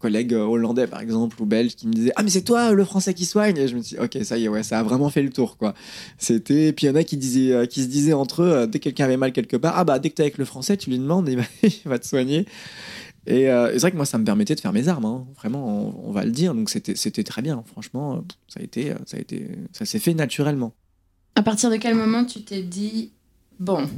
[0.03, 2.85] collègues euh, hollandais par exemple ou belges qui me disaient ah mais c'est toi le
[2.85, 3.57] français qui soigne?
[3.57, 5.57] Et je me dit, ok ça y est ouais ça a vraiment fait le tour
[5.57, 5.75] quoi.
[6.18, 8.66] C'était puis il y en a qui disaient euh, qui se disaient entre eux euh,
[8.66, 10.77] dès que quelqu'un avait mal quelque part ah bah dès que t'es avec le français
[10.77, 11.38] tu lui demandes il
[11.87, 12.44] va, te soigner.
[13.25, 15.25] Et, euh, c'est vrai que moi ça me permettait de faire mes armes hein.
[15.37, 16.55] vraiment on, on va le dire.
[16.55, 17.62] Donc c'était c'était très bien.
[17.66, 20.75] Franchement euh, ça a été euh, ça a été ça s'est fait naturellement.
[21.37, 23.12] À partir de quel moment tu t'es dit
[23.61, 23.88] bon,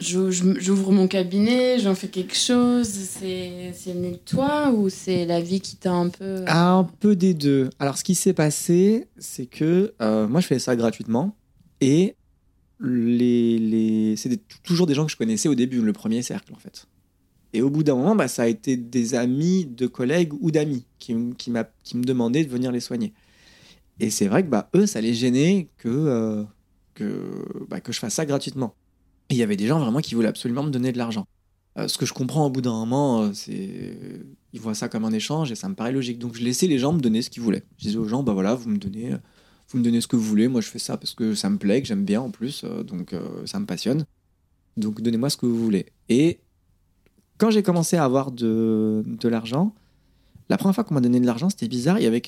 [0.00, 5.60] j'ouvre mon cabinet, j'en fais quelque chose, c'est venu de toi ou c'est la vie
[5.60, 6.44] qui t'a un peu.
[6.46, 7.70] Un peu des deux.
[7.78, 11.36] Alors, ce qui s'est passé, c'est que euh, moi, je fais ça gratuitement.
[11.80, 12.16] Et
[12.80, 14.16] les, les...
[14.16, 16.86] c'est toujours des gens que je connaissais au début, le premier cercle, en fait.
[17.52, 20.84] Et au bout d'un moment, bah, ça a été des amis de collègues ou d'amis
[20.98, 23.12] qui, qui, qui me demandaient de venir les soigner.
[23.98, 26.44] Et c'est vrai que bah, eux, ça les gênait que, euh,
[26.94, 28.74] que, bah, que je fasse ça gratuitement.
[29.30, 31.26] Il y avait des gens vraiment qui voulaient absolument me donner de l'argent.
[31.78, 33.96] Euh, ce que je comprends au bout d'un moment, euh, c'est
[34.52, 36.18] ils voient ça comme un échange et ça me paraît logique.
[36.18, 37.62] Donc je laissais les gens me donner ce qu'ils voulaient.
[37.78, 39.18] Je disais aux gens, bah voilà, vous me donnez, euh,
[39.68, 40.48] vous me donnez ce que vous voulez.
[40.48, 43.14] Moi, je fais ça parce que ça me plaît, que j'aime bien en plus, donc
[43.46, 44.04] ça me passionne.
[44.76, 45.86] Donc donnez-moi ce que vous voulez.
[46.08, 46.40] Et
[47.38, 49.74] quand j'ai commencé à avoir de, de l'argent,
[50.48, 52.00] la première fois qu'on m'a donné de l'argent, c'était bizarre.
[52.00, 52.20] Il y avait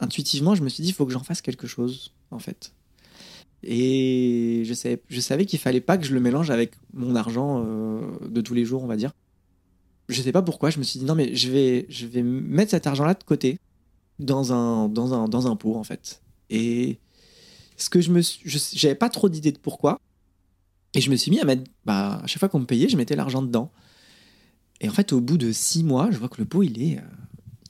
[0.00, 2.72] intuitivement, je me suis dit, il faut que j'en fasse quelque chose, en fait.
[3.62, 7.64] Et je savais, je savais qu'il fallait pas que je le mélange avec mon argent
[7.64, 9.12] euh, de tous les jours, on va dire.
[10.08, 12.70] Je sais pas pourquoi, je me suis dit non mais je vais, je vais mettre
[12.70, 13.58] cet argent-là de côté
[14.18, 16.22] dans un, dans un, dans un pot en fait.
[16.50, 16.98] Et
[17.76, 20.00] ce que je me, j'avais pas trop d'idées de pourquoi.
[20.94, 22.96] Et je me suis mis à mettre, bah, à chaque fois qu'on me payait, je
[22.96, 23.70] mettais l'argent dedans.
[24.80, 26.98] Et en fait, au bout de six mois, je vois que le pot il est,
[26.98, 27.02] euh,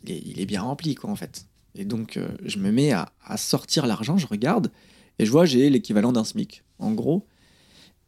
[0.06, 1.46] il est, bien rempli quoi en fait.
[1.74, 4.70] Et donc euh, je me mets à sortir l'argent, je regarde
[5.18, 7.26] et je vois j'ai l'équivalent d'un SMIC en gros.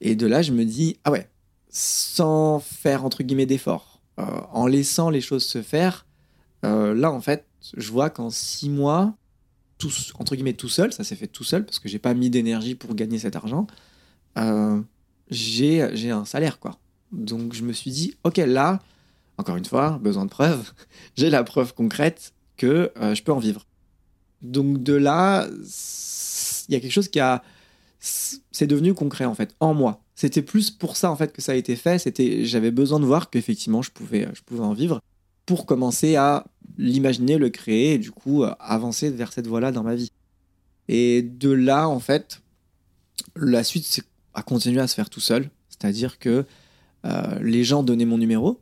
[0.00, 1.28] Et de là, je me dis ah ouais,
[1.68, 6.06] sans faire entre guillemets d'efforts, euh, en laissant les choses se faire,
[6.64, 7.46] euh, là en fait,
[7.76, 9.14] je vois qu'en six mois,
[9.78, 12.30] tout, entre guillemets tout seul, ça s'est fait tout seul parce que j'ai pas mis
[12.30, 13.66] d'énergie pour gagner cet argent,
[14.38, 14.80] euh,
[15.30, 16.78] j'ai un salaire quoi.
[17.12, 18.80] Donc je me suis dit ok là,
[19.38, 20.72] encore une fois, besoin de preuves,
[21.16, 23.66] j'ai la preuve concrète que euh, je peux en vivre.
[24.42, 25.48] Donc de là,
[26.70, 27.42] il y a quelque chose qui a
[27.98, 30.02] c'est devenu concret en fait en moi.
[30.14, 31.98] C'était plus pour ça en fait que ça a été fait.
[31.98, 35.00] C'était j'avais besoin de voir qu'effectivement je pouvais je pouvais en vivre
[35.44, 36.46] pour commencer à
[36.78, 40.12] l'imaginer, le créer et du coup euh, avancer vers cette voie-là dans ma vie.
[40.88, 42.40] Et de là en fait,
[43.36, 45.50] la suite c'est à continuer à se faire tout seul.
[45.68, 46.46] C'est-à-dire que
[47.04, 48.60] euh, les gens donnaient mon numéro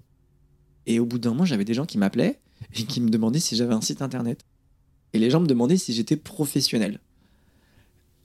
[0.87, 2.41] et au bout d'un moment j'avais des gens qui m'appelaient
[2.75, 4.41] et qui me demandaient si j'avais un site internet.
[5.13, 7.01] Et les gens me demandaient si j'étais professionnel.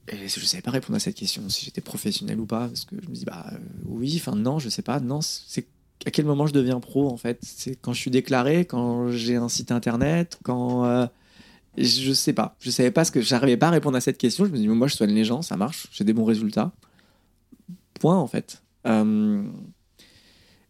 [0.09, 2.83] Et je ne savais pas répondre à cette question, si j'étais professionnel ou pas, parce
[2.85, 5.65] que je me dis, bah euh, oui, enfin non, je sais pas, non, c'est
[6.05, 7.39] à quel moment je deviens pro en fait?
[7.41, 10.85] C'est quand je suis déclaré, quand j'ai un site internet, quand.
[10.85, 11.07] euh,
[11.77, 13.21] je sais pas, je savais pas ce que.
[13.21, 15.41] J'arrivais pas à répondre à cette question, je me dis, moi je soigne les gens,
[15.41, 16.73] ça marche, j'ai des bons résultats.
[17.99, 18.61] Point en fait.
[18.87, 19.43] Euh,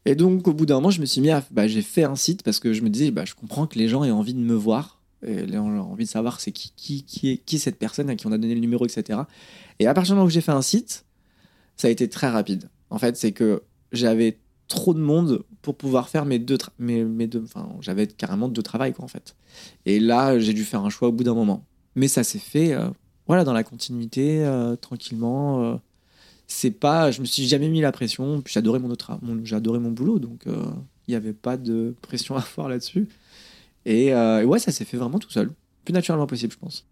[0.06, 1.43] Et donc au bout d'un moment, je me suis mis à.
[1.52, 3.88] Bah, j'ai fait un site parce que je me disais, bah, je comprends que les
[3.88, 4.92] gens aient envie de me voir.
[5.25, 8.15] Et gens ont envie de savoir c'est qui, qui, qui, est, qui cette personne à
[8.15, 9.21] qui on a donné le numéro, etc.
[9.79, 11.05] Et à partir du moment où j'ai fait un site,
[11.77, 12.69] ça a été très rapide.
[12.89, 17.27] En fait, c'est que j'avais trop de monde pour pouvoir faire mes deux, mes, mes
[17.27, 19.36] deux enfin, j'avais carrément deux travails, quoi, en fait.
[19.86, 21.65] Et là, j'ai dû faire un choix au bout d'un moment.
[21.95, 22.89] Mais ça s'est fait, euh,
[23.27, 25.63] voilà, dans la continuité, euh, tranquillement.
[25.63, 25.75] euh.
[26.47, 28.41] c'est pas, je me suis jamais mis la pression.
[28.41, 30.65] Puis j'adorais mon autre, mon, j'adorais mon boulot, donc euh,
[31.07, 33.07] il n'y avait pas de pression à avoir là-dessus.
[33.86, 35.52] Et, euh, et ouais, ça s'est fait vraiment tout seul,
[35.86, 36.86] plus naturellement possible, je pense.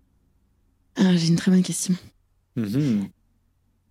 [0.95, 1.95] Ah, J'ai une très bonne question.
[2.55, 3.07] Mhm.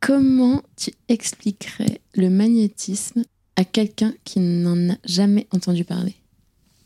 [0.00, 3.24] Comment tu expliquerais le magnétisme
[3.56, 6.14] à quelqu'un qui n'en a jamais entendu parler?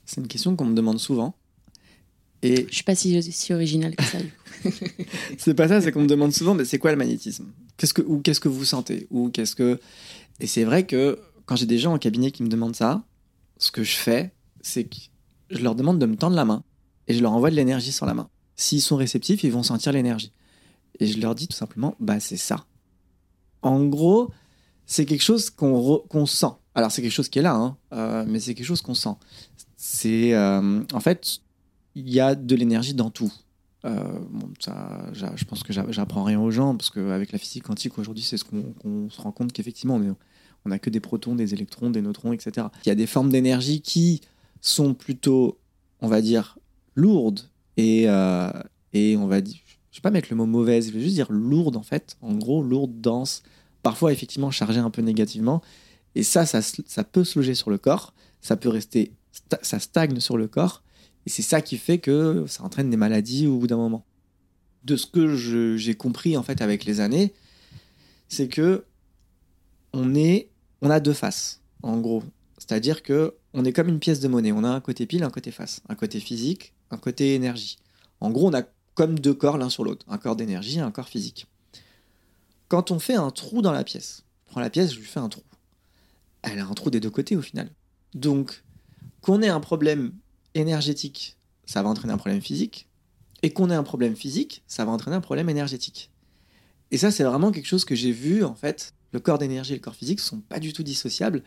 [0.04, 1.34] C'est une question qu'on me demande souvent.
[2.42, 4.18] Et Je suis pas si, si originale que ça.
[5.38, 7.46] c'est pas ça, c'est qu'on me demande souvent, mais c'est quoi le magnétisme?
[7.76, 9.06] Qu'est-ce que ou qu'est-ce que vous sentez?
[9.10, 9.80] Ou qu'est-ce que
[10.40, 13.04] Et c'est vrai que quand j'ai des gens en cabinet qui me demandent ça,
[13.58, 14.96] ce que je fais, c'est que
[15.58, 16.62] je leur demande de me tendre la main
[17.08, 18.28] et je leur envoie de l'énergie sur la main.
[18.56, 20.32] S'ils sont réceptifs, ils vont sentir l'énergie.
[21.00, 22.64] Et je leur dis tout simplement, bah c'est ça.
[23.62, 24.30] En gros,
[24.86, 26.46] c'est quelque chose qu'on sent.
[26.74, 29.14] Alors c'est quelque chose qui est là, hein, euh, mais c'est quelque chose qu'on sent.
[29.76, 31.38] C'est euh, en fait,
[31.94, 33.32] il y a de l'énergie dans tout.
[33.84, 34.02] Euh,
[34.60, 38.24] ça, je pense que j'a- j'apprends rien aux gens parce qu'avec la physique quantique aujourd'hui,
[38.24, 40.00] c'est ce qu'on se rend compte qu'effectivement,
[40.64, 42.68] on n'a que des protons, des électrons, des neutrons, etc.
[42.84, 44.22] Il y a des formes d'énergie qui
[44.64, 45.58] sont plutôt,
[46.00, 46.58] on va dire,
[46.94, 48.50] lourdes et, euh,
[48.94, 49.58] et on va dire,
[49.90, 52.16] je vais pas mettre le mot mauvaise, je vais juste dire lourde en fait.
[52.22, 53.42] En gros, lourde, dense,
[53.82, 55.62] parfois effectivement chargée un peu négativement.
[56.14, 59.12] Et ça, ça, ça peut se loger sur le corps, ça peut rester,
[59.62, 60.82] ça stagne sur le corps.
[61.26, 64.04] Et c'est ça qui fait que ça entraîne des maladies au bout d'un moment.
[64.84, 65.36] De ce que
[65.76, 67.34] j'ai compris en fait avec les années,
[68.28, 68.84] c'est que
[69.92, 70.48] on est,
[70.80, 72.22] on a deux faces, en gros.
[72.58, 74.52] C'est-à-dire que on est comme une pièce de monnaie.
[74.52, 77.78] On a un côté pile, un côté face, un côté physique, un côté énergie.
[78.20, 78.62] En gros, on a
[78.94, 81.46] comme deux corps l'un sur l'autre, un corps d'énergie et un corps physique.
[82.68, 85.20] Quand on fait un trou dans la pièce, je prends la pièce, je lui fais
[85.20, 85.42] un trou.
[86.42, 87.70] Elle a un trou des deux côtés au final.
[88.14, 88.62] Donc,
[89.20, 90.12] qu'on ait un problème
[90.54, 91.36] énergétique,
[91.66, 92.88] ça va entraîner un problème physique.
[93.42, 96.10] Et qu'on ait un problème physique, ça va entraîner un problème énergétique.
[96.90, 98.94] Et ça, c'est vraiment quelque chose que j'ai vu, en fait.
[99.12, 101.42] Le corps d'énergie et le corps physique sont pas du tout dissociables.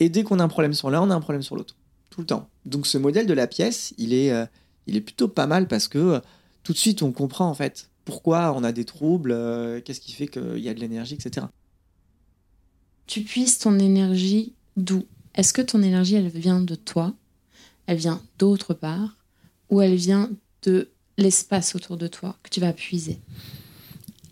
[0.00, 1.76] Et dès qu'on a un problème sur l'un, on a un problème sur l'autre.
[2.10, 2.48] Tout le temps.
[2.64, 4.46] Donc ce modèle de la pièce, il est, euh,
[4.86, 6.20] il est plutôt pas mal parce que euh,
[6.62, 10.12] tout de suite, on comprend, en fait, pourquoi on a des troubles, euh, qu'est-ce qui
[10.12, 11.46] fait qu'il y a de l'énergie, etc.
[13.06, 15.04] Tu puisses ton énergie d'où?
[15.34, 17.14] Est-ce que ton énergie, elle vient de toi?
[17.86, 19.16] Elle vient d'autre part?
[19.70, 20.30] Ou elle vient
[20.62, 23.20] de l'espace autour de toi que tu vas puiser?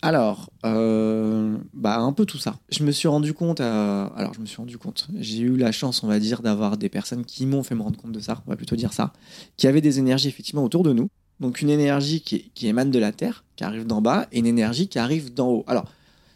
[0.04, 2.58] Alors, euh, bah un peu tout ça.
[2.68, 5.72] Je me suis rendu compte, à- alors je me suis rendu compte, j'ai eu la
[5.72, 8.42] chance, on va dire, d'avoir des personnes qui m'ont fait me rendre compte de ça,
[8.46, 9.14] on va plutôt dire ça,
[9.56, 11.08] qui avaient des énergies effectivement autour de nous.
[11.40, 14.88] Donc une énergie qui, émane de la Terre, qui arrive d'en bas, et une énergie
[14.88, 15.64] qui arrive d'en haut.
[15.68, 15.90] Alors,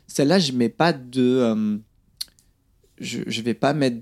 [0.06, 1.20] celle-là, je mets pas de...
[1.20, 1.76] euh,
[2.98, 3.98] vais pas mettre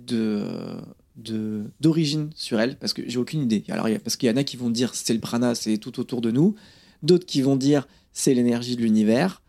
[1.81, 3.65] d'origine sur elle parce que j'ai aucune idée.
[3.69, 6.21] Alors, parce qu'il y en a qui vont dire c'est le prana, c'est tout autour
[6.21, 6.55] de nous.
[7.03, 9.43] D'autres qui vont dire c'est l'énergie de l'univers.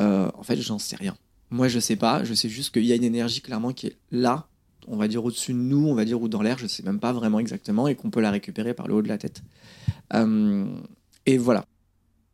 [0.00, 1.16] Euh, en fait, j'en sais rien.
[1.50, 2.24] Moi, je sais pas.
[2.24, 4.48] Je sais juste qu'il y a une énergie clairement qui est là,
[4.88, 6.58] on va dire au-dessus de nous, on va dire ou dans l'air.
[6.58, 9.08] Je sais même pas vraiment exactement et qu'on peut la récupérer par le haut de
[9.08, 9.42] la tête.
[10.14, 10.66] Euh,
[11.26, 11.64] et voilà.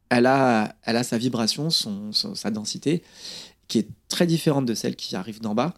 [0.09, 3.03] Elle a, elle a sa vibration, son, sa densité,
[3.69, 5.75] qui est très différente de celle qui arrive d'en bas.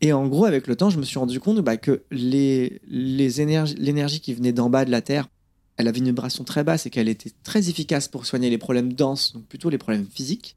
[0.00, 3.28] Et en gros, avec le temps, je me suis rendu compte bah, que les, les
[3.76, 5.28] l'énergie qui venait d'en bas de la Terre,
[5.76, 8.92] elle avait une vibration très basse et qu'elle était très efficace pour soigner les problèmes
[8.92, 10.56] denses, donc plutôt les problèmes physiques.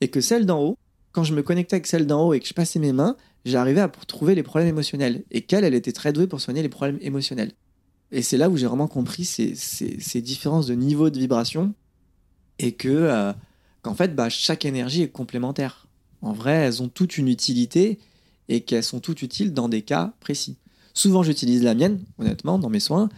[0.00, 0.78] Et que celle d'en haut,
[1.12, 3.80] quand je me connectais avec celle d'en haut et que je passais mes mains, j'arrivais
[3.80, 5.24] à trouver les problèmes émotionnels.
[5.30, 7.52] Et qu'elle, elle était très douée pour soigner les problèmes émotionnels.
[8.12, 11.74] Et c'est là où j'ai vraiment compris ces, ces- ces différences de niveau de vibration
[12.58, 13.32] et que euh,
[13.82, 15.86] qu'en fait, bah, chaque énergie est complémentaire.
[16.22, 17.98] En vrai, elles ont toutes une utilité
[18.48, 20.56] et qu'elles sont toutes utiles dans des cas précis.
[20.94, 23.08] Souvent, j'utilise la mienne, honnêtement, dans mes soins,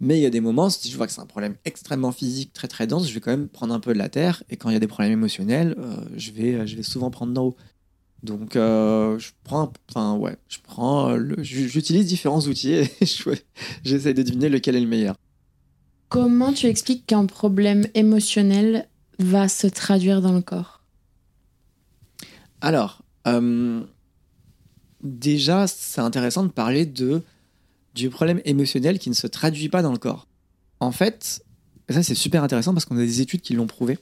[0.00, 2.52] mais il y a des moments, si je vois que c'est un problème extrêmement physique,
[2.52, 4.70] très très dense, je vais quand même prendre un peu de la terre, et quand
[4.70, 7.56] il y a des problèmes émotionnels, euh, je, vais, je vais souvent prendre d'en haut.
[8.22, 13.30] Donc, euh, je prends, enfin, ouais, je prends, euh, j'utilise différents outils et je-
[13.84, 15.14] j'essaie de deviner lequel est le meilleur.
[16.08, 20.82] Comment tu expliques qu'un problème émotionnel va se traduire dans le corps?
[22.60, 23.82] Alors, euh,
[25.02, 27.22] déjà, c'est intéressant de parler de,
[27.94, 30.26] du problème émotionnel qui ne se traduit pas dans le corps.
[30.80, 31.44] En fait,
[31.88, 33.98] ça c'est super intéressant parce qu'on a des études qui l'ont prouvé.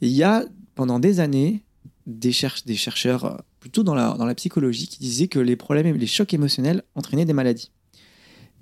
[0.00, 1.62] Il y a pendant des années
[2.06, 2.32] des,
[2.66, 6.06] des chercheurs euh, plutôt dans la, dans la psychologie qui disaient que les problèmes, les
[6.06, 7.70] chocs émotionnels entraînaient des maladies.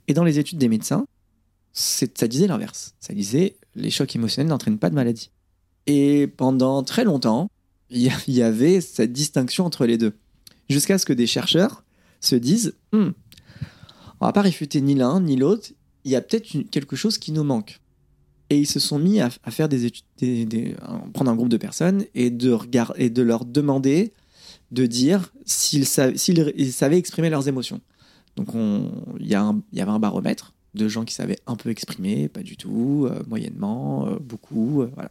[0.08, 1.06] Et dans les études des médecins,
[1.72, 2.94] ça disait l'inverse.
[2.98, 5.30] Ça disait les chocs émotionnels n'entraînent pas de maladie.
[5.86, 7.50] Et pendant très longtemps,
[7.90, 10.14] il y, a- il y avait cette distinction entre les deux.
[10.68, 11.84] Jusqu'à ce que des chercheurs
[12.20, 13.10] se disent Hmm,
[14.20, 15.70] on va pas réfuter ni l'un ni l'autre,
[16.04, 17.80] il y a peut-être quelque chose qui nous manque.
[18.50, 21.50] Et ils se sont mis à, faire des études, des- des- à prendre un groupe
[21.50, 22.48] de personnes et de,
[23.22, 24.12] leur demander
[24.70, 27.80] de dire s'ils sa- s'ils- ils savaient exprimer leurs émotions.
[28.36, 28.48] Donc
[29.20, 33.06] il y avait un baromètre de gens qui savaient un peu exprimer, pas du tout,
[33.10, 35.10] euh, moyennement, euh, beaucoup, euh, voilà.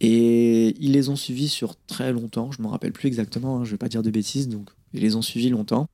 [0.00, 3.64] Et ils les ont suivis sur très longtemps, je ne me rappelle plus exactement, hein,
[3.64, 5.86] je ne vais pas dire de bêtises, donc ils les ont suivis longtemps.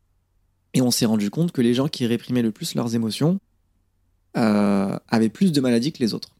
[0.74, 3.40] Et on s'est rendu compte que les gens qui réprimaient le plus leurs émotions,
[4.34, 6.30] avaient plus de maladies que les autres.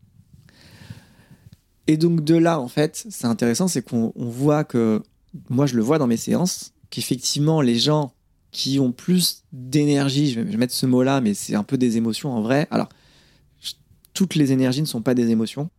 [1.86, 5.02] Et donc de là, en fait, c'est intéressant, c'est qu'on voit que,
[5.48, 8.12] moi je le vois dans mes séances, qu'effectivement les gens
[8.50, 12.30] qui ont plus d'énergie, je vais mettre ce mot-là, mais c'est un peu des émotions
[12.30, 12.68] en vrai.
[12.70, 12.88] Alors,
[14.14, 15.70] toutes les énergies ne sont pas des émotions,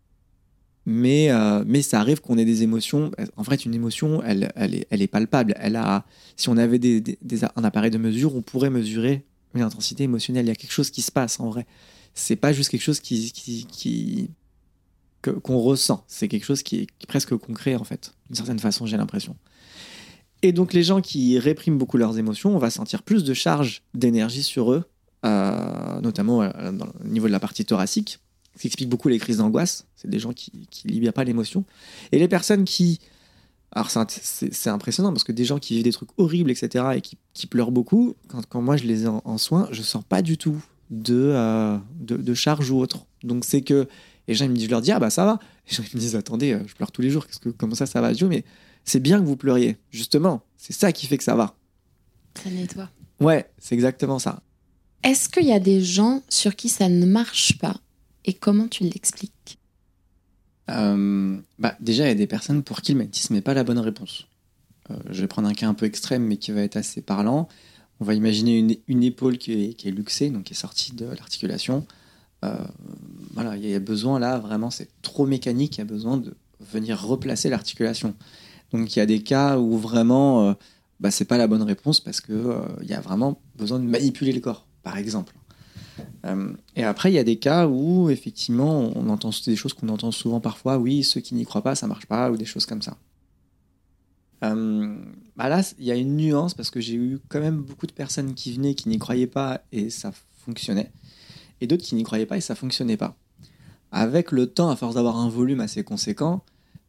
[0.90, 3.12] mais, euh, mais ça arrive qu'on ait des émotions.
[3.38, 5.54] En fait, une émotion, elle, est, palpable.
[5.60, 6.04] Elle a,
[6.36, 6.80] si on avait
[7.56, 9.24] un appareil de mesure, on pourrait mesurer
[9.54, 10.46] une intensité émotionnelle.
[10.46, 11.68] Il y a quelque chose qui se passe en vrai.
[12.16, 14.32] C'est pas juste quelque chose qui,
[15.44, 16.04] qu'on ressent.
[16.08, 19.36] C'est quelque chose qui est, presque concret en fait, d'une certaine façon, j'ai l'impression.
[20.42, 23.84] Et donc les gens qui répriment beaucoup leurs émotions, on va sentir plus de charge
[23.94, 24.86] d'énergie sur eux,
[25.24, 26.72] euh, notamment euh,
[27.04, 28.20] au niveau de la partie thoracique,
[28.60, 29.86] ce qui explique beaucoup les crises d'angoisse.
[29.96, 30.52] C'est des gens qui
[30.84, 31.64] ne libèrent pas l'émotion.
[32.12, 33.00] Et les personnes qui...
[33.72, 37.48] Alors c'est impressionnant parce que des gens qui vivent des trucs horribles, etc., et qui,
[37.48, 41.16] pleurent beaucoup, quand, moi je les ai en, soins, je sens pas du tout de,
[41.16, 43.06] euh, de, charge ou autre.
[43.24, 43.88] Donc c'est que...
[44.28, 45.40] Et les gens ils me disent, je leur dis, ah bah ça va.
[45.70, 48.02] Les gens ils me disent, attendez, je pleure tous les jours, que, comment ça, ça
[48.02, 48.44] va Dieu Mais
[48.84, 50.42] c'est bien que vous pleuriez, justement.
[50.58, 51.56] C'est ça qui fait que ça va.
[52.44, 52.90] Ça nettoie.
[53.22, 54.42] Ouais, c'est exactement ça.
[55.04, 57.80] Est-ce qu'il y a des gens sur qui ça ne marche pas
[58.26, 59.58] et comment tu l'expliques?
[60.70, 63.64] Euh, bah, Déjà, il y a des personnes pour qui le magnétisme n'est pas la
[63.64, 64.28] bonne réponse.
[64.92, 67.48] Euh, je vais prendre un cas un peu extrême mais qui va être assez parlant.
[68.00, 71.86] On va imaginer une, épaule qui est, luxée, donc qui est sortie de l'articulation.
[72.46, 72.56] Euh,
[73.34, 76.34] voilà, il y a besoin là, vraiment, c'est trop mécanique, il y a besoin de
[76.62, 78.16] venir replacer l'articulation.
[78.72, 80.56] Donc il y a des cas où vraiment,
[81.02, 82.42] bah, c'est pas la bonne réponse parce qu'il
[82.82, 85.36] il y a vraiment besoin de manipuler le corps par exemple.
[86.26, 89.90] Euh, et après, il y a des cas où, effectivement, on entend des choses qu'on
[89.90, 92.66] entend souvent parfois, oui, ceux qui n'y croient pas, ça marche pas, ou des choses
[92.66, 92.98] comme ça.
[94.44, 94.96] Euh,
[95.36, 97.92] bah là, il y a une nuance parce que j'ai eu quand même beaucoup de
[97.92, 100.14] personnes qui venaient qui n'y croyaient pas et ça
[100.46, 100.92] fonctionnait,
[101.60, 103.18] et d'autres qui n'y croyaient pas et ça fonctionnait pas.
[103.92, 106.44] Avec le temps, à force d'avoir un volume assez conséquent,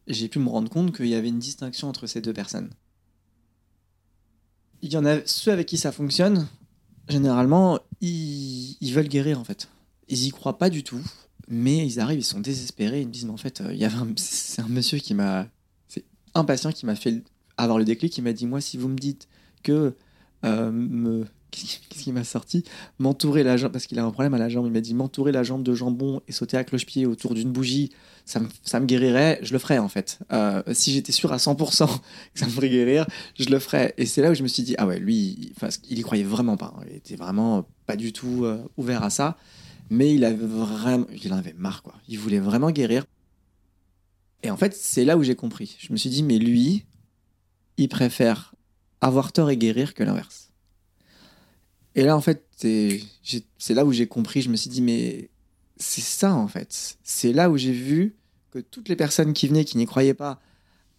[0.07, 2.69] j'ai pu me rendre compte qu'il y avait une distinction entre ces deux personnes.
[4.81, 6.47] Il y en a ceux avec qui ça fonctionne,
[7.11, 9.69] généralement, ils, veulent guérir en fait.
[10.07, 11.01] Ils y croient pas du tout,
[11.47, 13.85] mais ils arrivent, ils sont désespérés, ils me disent mais en fait, euh, il y
[13.85, 15.47] avait c'est un monsieur qui m'a,
[15.87, 17.23] c'est un patient qui m'a fait
[17.57, 19.27] avoir le déclic, qui m'a dit moi si vous me dites
[19.63, 19.95] que
[20.43, 22.63] euh, me Qu'est-ce qui m'a sorti
[22.97, 24.65] M'entourer la jambe, parce qu'il a un problème à la jambe.
[24.67, 27.91] Il m'a dit m'entourer la jambe de jambon et sauter à cloche-pied autour d'une bougie,
[28.25, 29.39] ça me, ça me, guérirait.
[29.41, 30.19] Je le ferais en fait.
[30.31, 31.87] Euh, si j'étais sûr à 100%
[32.33, 33.05] que ça me ferait guérir,
[33.37, 33.93] je le ferais.
[33.97, 36.23] Et c'est là où je me suis dit ah ouais, lui, il, il y croyait
[36.23, 36.73] vraiment pas.
[36.89, 39.37] Il était vraiment pas du tout euh, ouvert à ça.
[39.89, 41.95] Mais il avait vraiment, il en avait marre quoi.
[42.07, 43.03] Il voulait vraiment guérir.
[44.41, 45.75] Et en fait, c'est là où j'ai compris.
[45.79, 46.85] Je me suis dit mais lui,
[47.75, 48.55] il préfère
[49.01, 50.50] avoir tort et guérir que l'inverse.
[51.95, 55.29] Et là, en fait, c'est là où j'ai compris, je me suis dit, mais
[55.77, 56.97] c'est ça, en fait.
[57.03, 58.15] C'est là où j'ai vu
[58.51, 60.39] que toutes les personnes qui venaient, qui n'y croyaient pas,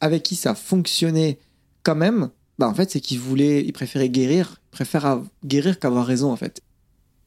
[0.00, 1.38] avec qui ça fonctionnait
[1.83, 6.07] quand même, bah en fait, c'est qu'ils voulaient, ils préféraient guérir, ils préfèrent guérir qu'avoir
[6.07, 6.61] raison, en fait.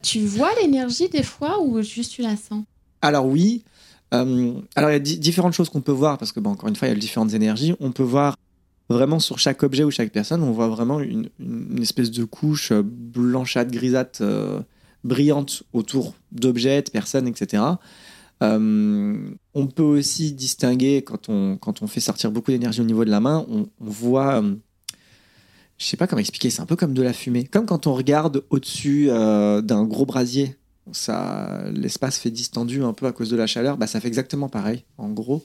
[0.03, 2.63] Tu vois l'énergie des fois ou juste tu la sens?
[3.01, 3.63] Alors oui.
[4.13, 6.87] Euh, alors il y a différentes choses qu'on peut voir, parce que, encore une fois,
[6.87, 7.73] il y a différentes énergies.
[7.79, 8.35] On peut voir
[8.89, 11.29] vraiment sur chaque objet ou chaque personne, on voit vraiment une,
[11.81, 14.59] espèce de couche euh, blanchâtre, grisâtre, euh,
[15.03, 17.63] brillante autour d'objets, de personnes, etc.
[18.43, 23.05] Euh, on peut aussi distinguer, quand on, quand on fait sortir beaucoup d'énergie au niveau
[23.05, 24.43] de la main, on, voit,
[25.77, 27.45] je sais pas comment expliquer, c'est un peu comme de la fumée.
[27.45, 30.57] Comme quand on regarde au-dessus d'un gros brasier,
[30.91, 34.49] ça, l'espace fait distendu un peu à cause de la chaleur, bah, ça fait exactement
[34.49, 35.43] pareil, en gros.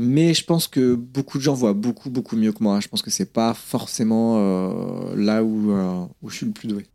[0.00, 2.80] Mais je pense que beaucoup de gens voient beaucoup, beaucoup mieux que moi.
[2.80, 6.68] Je pense que c'est pas forcément euh, là où, euh, où je suis le plus
[6.68, 6.86] doué.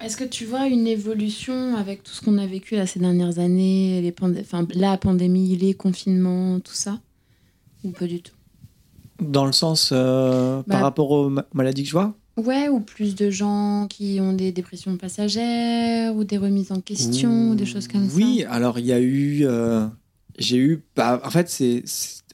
[0.00, 3.38] Est-ce que tu vois une évolution avec tout ce qu'on a vécu là, ces dernières
[3.38, 7.00] années, les enfin, la pandémie, les confinements, tout ça?
[7.82, 8.34] Ou pas du tout?
[9.18, 12.14] Dans le sens euh, par bah, rapport aux maladies que je vois?
[12.36, 17.52] Ouais, ou plus de gens qui ont des dépressions passagères, ou des remises en question,
[17.52, 18.14] ou des choses comme ça.
[18.14, 19.46] Oui, alors il y a eu.
[20.38, 20.84] J'ai eu.
[20.94, 21.82] Bah, en fait, c'est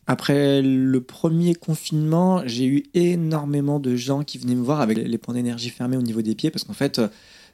[0.06, 5.18] après le premier confinement, j'ai eu énormément de gens qui venaient me voir avec les
[5.18, 7.00] points d'énergie fermés au niveau des pieds, parce qu'en fait,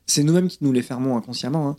[0.06, 1.68] c'est nous-mêmes qui nous les fermons inconsciemment.
[1.68, 1.76] Hein.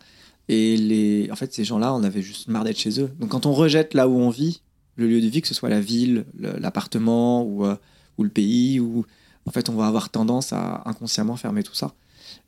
[0.47, 3.11] Et les, en fait, ces gens-là, on avait juste marre d'être chez eux.
[3.19, 4.61] Donc quand on rejette là où on vit,
[4.95, 7.75] le lieu de vie, que ce soit la ville, l'appartement ou, euh,
[8.17, 9.05] ou le pays, ou
[9.45, 11.93] en fait, on va avoir tendance à inconsciemment fermer tout ça.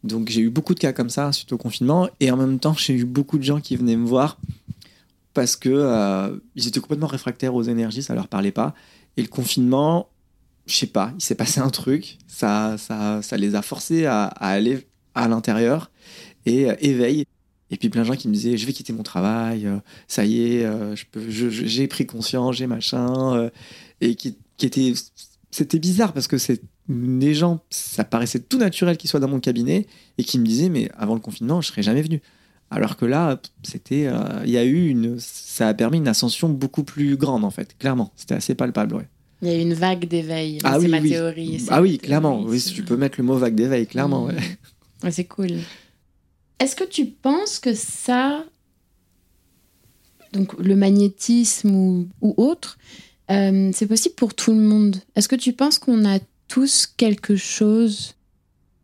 [0.04, 2.74] Donc j'ai eu beaucoup de cas comme ça suite au confinement, et en même temps,
[2.78, 4.38] j'ai eu beaucoup de gens qui venaient me voir
[5.34, 8.74] parce que euh, ils étaient complètement réfractaires aux énergies, ça leur parlait pas.
[9.18, 10.10] Et le confinement,
[10.66, 14.26] je sais pas, il s'est passé un truc, ça, ça, ça les a forcés à,
[14.26, 15.92] aller à l'intérieur
[16.46, 17.26] et euh, éveil.
[17.70, 19.78] Et puis plein de gens qui me disaient, je vais quitter mon travail, euh,
[20.08, 20.94] ça y est, euh,
[21.32, 23.50] j'ai pris conscience, j'ai machin,
[24.02, 24.94] et qui, qui était,
[25.52, 29.40] c'était bizarre parce que c'est des gens, ça paraissait tout naturel qu'ils soient dans mon
[29.40, 32.22] cabinet et qui me disaient, mais avant le confinement, je serais jamais venu.
[32.74, 36.48] Alors que là, c'était, euh, il y a eu une, ça a permis une ascension
[36.48, 38.12] beaucoup plus grande en fait, clairement.
[38.16, 39.08] C'était assez palpable, ouais.
[39.42, 40.60] Il y a eu une vague d'éveil.
[40.64, 41.10] Ah c'est oui, ma oui.
[41.10, 41.66] théorie.
[41.70, 42.38] Ah oui, clairement.
[42.40, 44.24] théorie, Oui, tu peux mettre le mot vague d'éveil, clairement.
[44.24, 44.28] Mm.
[44.28, 44.36] ouais.
[45.04, 45.50] Ouais, c'est cool.
[46.60, 48.46] Est-ce que tu penses que ça,
[50.32, 52.78] donc le magnétisme ou, ou autre,
[53.32, 54.98] euh, c'est possible pour tout le monde?
[55.16, 58.16] Est-ce que tu penses qu'on a tous quelque chose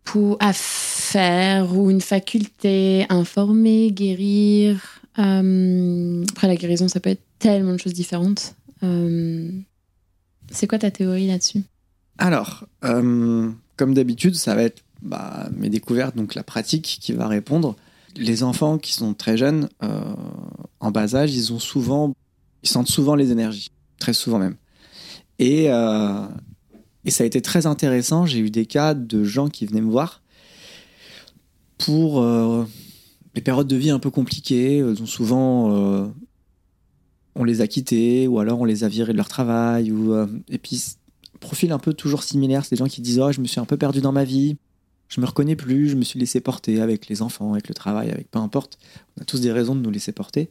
[0.08, 7.24] pour, à faire ou une faculté, informer, guérir Euh, Après, la guérison, ça peut être
[7.40, 8.56] tellement de choses différentes.
[8.84, 9.52] Euh,
[10.52, 11.64] c'est quoi ta théorie là-dessus?
[12.20, 17.28] Alors, euh, comme d'habitude, ça va être bah, mes découvertes, donc la pratique qui va
[17.28, 17.76] répondre.
[18.16, 19.70] Les enfants qui sont très jeunes,
[20.80, 22.14] en bas âge, ils ont souvent,
[22.64, 24.56] ils sentent souvent les énergies, très souvent même.
[25.40, 25.70] Et,
[27.08, 28.26] et ça a été très intéressant.
[28.26, 30.22] J'ai eu des cas de gens qui venaient me voir
[31.78, 32.66] pour euh,
[33.34, 34.80] des périodes de vie un peu compliquées.
[34.80, 36.08] Ils ont souvent, euh,
[37.34, 39.90] on les a quittés ou alors on les a virés de leur travail.
[39.90, 40.84] Euh, et puis
[41.40, 42.66] profil un peu toujours similaire.
[42.66, 44.58] C'est des gens qui disent Oh, je me suis un peu perdu dans ma vie,
[45.08, 48.12] je me reconnais plus, je me suis laissé porter avec les enfants, avec le travail,
[48.12, 48.80] avec peu importe.
[49.18, 50.50] On a tous des raisons de nous laisser porter.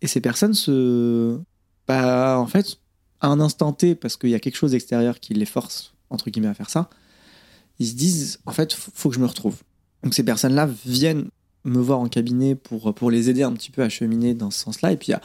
[0.00, 1.38] Et ces personnes se.
[1.86, 2.78] Bah, en fait,
[3.22, 6.28] à un instant T, parce qu'il y a quelque chose extérieur qui les force, entre
[6.28, 6.90] guillemets, à faire ça,
[7.78, 9.56] ils se disent En fait, faut que je me retrouve.
[10.02, 11.28] Donc ces personnes-là viennent
[11.64, 14.58] me voir en cabinet pour, pour les aider un petit peu à cheminer dans ce
[14.58, 15.20] sens-là et puis à,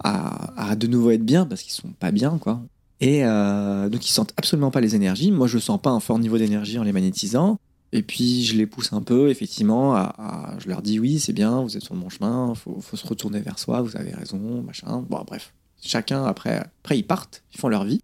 [0.00, 2.60] à, de nouveau être bien parce qu'ils sont pas bien, quoi.
[3.00, 5.30] Et euh, donc ils sentent absolument pas les énergies.
[5.32, 7.58] Moi je sens pas un fort niveau d'énergie en les magnétisant.
[7.92, 9.94] Et puis je les pousse un peu, effectivement.
[9.94, 12.96] À- je leur dis oui, c'est bien, vous êtes sur le bon chemin, faut, faut
[12.96, 15.04] se retourner vers soi, vous avez raison, machin.
[15.08, 15.52] Bon bref,
[15.82, 18.00] chacun après, après ils partent, ils font leur vie.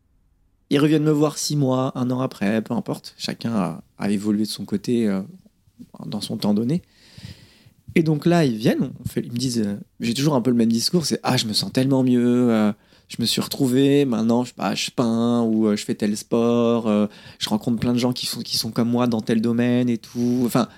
[0.70, 3.14] Ils reviennent me voir six mois, un an après, peu importe.
[3.16, 5.22] Chacun a, évolué de son côté euh,
[6.04, 6.82] dans son temps donné.
[7.94, 10.56] Et donc là, ils viennent, on ils me disent, euh, j'ai toujours un peu le
[10.56, 12.70] même discours, c'est ah, je me sens tellement mieux, euh,
[13.08, 17.08] je me suis retrouvé, maintenant je, pas, je peins ou je fais tel sport,
[17.38, 19.96] je rencontre plein de gens qui sont, qui sont comme moi dans tel domaine et
[19.96, 20.42] tout.
[20.44, 20.68] Enfin,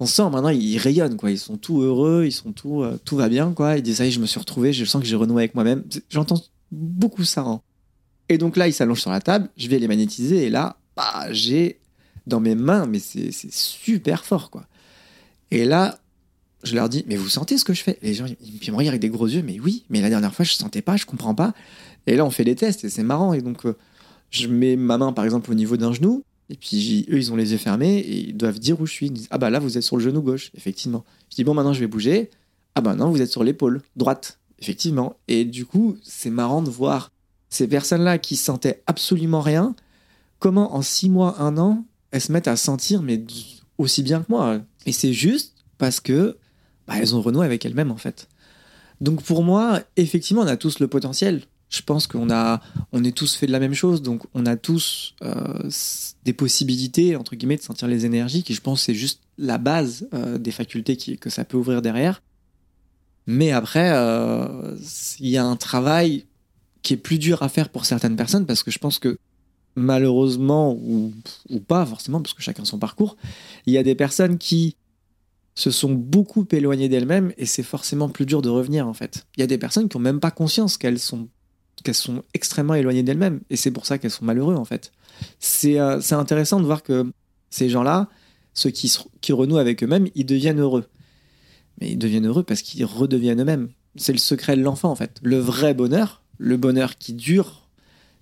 [0.00, 1.30] on sent maintenant, ils rayonnent, quoi.
[1.30, 3.76] Ils sont tout heureux, ils sont tout, euh, tout va bien, quoi.
[3.76, 5.54] Ils disent, ça y est, je me suis retrouvé, je sens que j'ai renoué avec
[5.54, 5.84] moi-même.
[6.10, 6.40] J'entends
[6.72, 7.42] beaucoup ça.
[7.42, 7.60] hein.
[8.28, 11.32] Et donc là, ils s'allongent sur la table, je vais les magnétiser et là, bah,
[11.32, 11.78] j'ai
[12.26, 14.64] dans mes mains, mais c'est super fort, quoi.
[15.50, 15.98] Et là,
[16.62, 17.98] je leur dis, mais vous sentez ce que je fais?
[18.02, 20.44] Les gens, ils me regardent avec des gros yeux, mais oui, mais la dernière fois,
[20.44, 21.52] je sentais pas, je comprends pas.
[22.06, 23.34] Et là, on fait des tests et c'est marrant.
[23.34, 23.76] Et donc, euh,
[24.30, 26.22] je mets ma main, par exemple, au niveau d'un genou.
[26.50, 29.06] Et puis, eux, ils ont les yeux fermés et ils doivent dire où je suis.
[29.06, 31.04] Ils disent, ah bah là, vous êtes sur le genou gauche, effectivement.
[31.30, 32.30] Je dis, bon, maintenant, je vais bouger.
[32.74, 35.16] Ah bah non, vous êtes sur l'épaule droite, effectivement.
[35.28, 37.12] Et du coup, c'est marrant de voir
[37.48, 39.74] ces personnes-là qui sentaient absolument rien,
[40.38, 43.24] comment en six mois, un an, elles se mettent à sentir, mais
[43.78, 44.60] aussi bien que moi.
[44.86, 46.36] Et c'est juste parce que
[46.86, 48.28] bah, elles ont renoué avec elles-mêmes, en fait.
[49.00, 51.42] Donc pour moi, effectivement, on a tous le potentiel.
[51.70, 52.60] Je pense qu'on a,
[52.92, 55.68] on est tous fait de la même chose, donc on a tous euh,
[56.24, 60.08] des possibilités entre guillemets de sentir les énergies, qui je pense c'est juste la base
[60.14, 62.22] euh, des facultés qui, que ça peut ouvrir derrière.
[63.26, 64.76] Mais après, euh,
[65.18, 66.26] il y a un travail
[66.82, 69.18] qui est plus dur à faire pour certaines personnes parce que je pense que
[69.74, 71.12] malheureusement ou,
[71.48, 73.16] ou pas forcément parce que chacun son parcours,
[73.66, 74.76] il y a des personnes qui
[75.54, 79.26] se sont beaucoup éloignées d'elles-mêmes et c'est forcément plus dur de revenir en fait.
[79.36, 81.28] Il y a des personnes qui ont même pas conscience qu'elles sont
[81.82, 84.92] qu'elles sont extrêmement éloignées d'elles-mêmes et c'est pour ça qu'elles sont malheureuses en fait.
[85.38, 87.10] C'est euh, intéressant de voir que
[87.50, 88.08] ces gens-là,
[88.52, 90.86] ceux qui, qui renouent avec eux-mêmes, ils deviennent heureux.
[91.80, 93.70] Mais ils deviennent heureux parce qu'ils redeviennent eux-mêmes.
[93.96, 95.18] C'est le secret de l'enfant en fait.
[95.22, 97.68] Le vrai bonheur, le bonheur qui dure,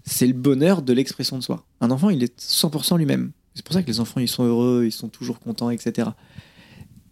[0.05, 1.65] c'est le bonheur de l'expression de soi.
[1.81, 3.33] Un enfant, il est 100% lui-même.
[3.55, 6.11] C'est pour ça que les enfants, ils sont heureux, ils sont toujours contents, etc.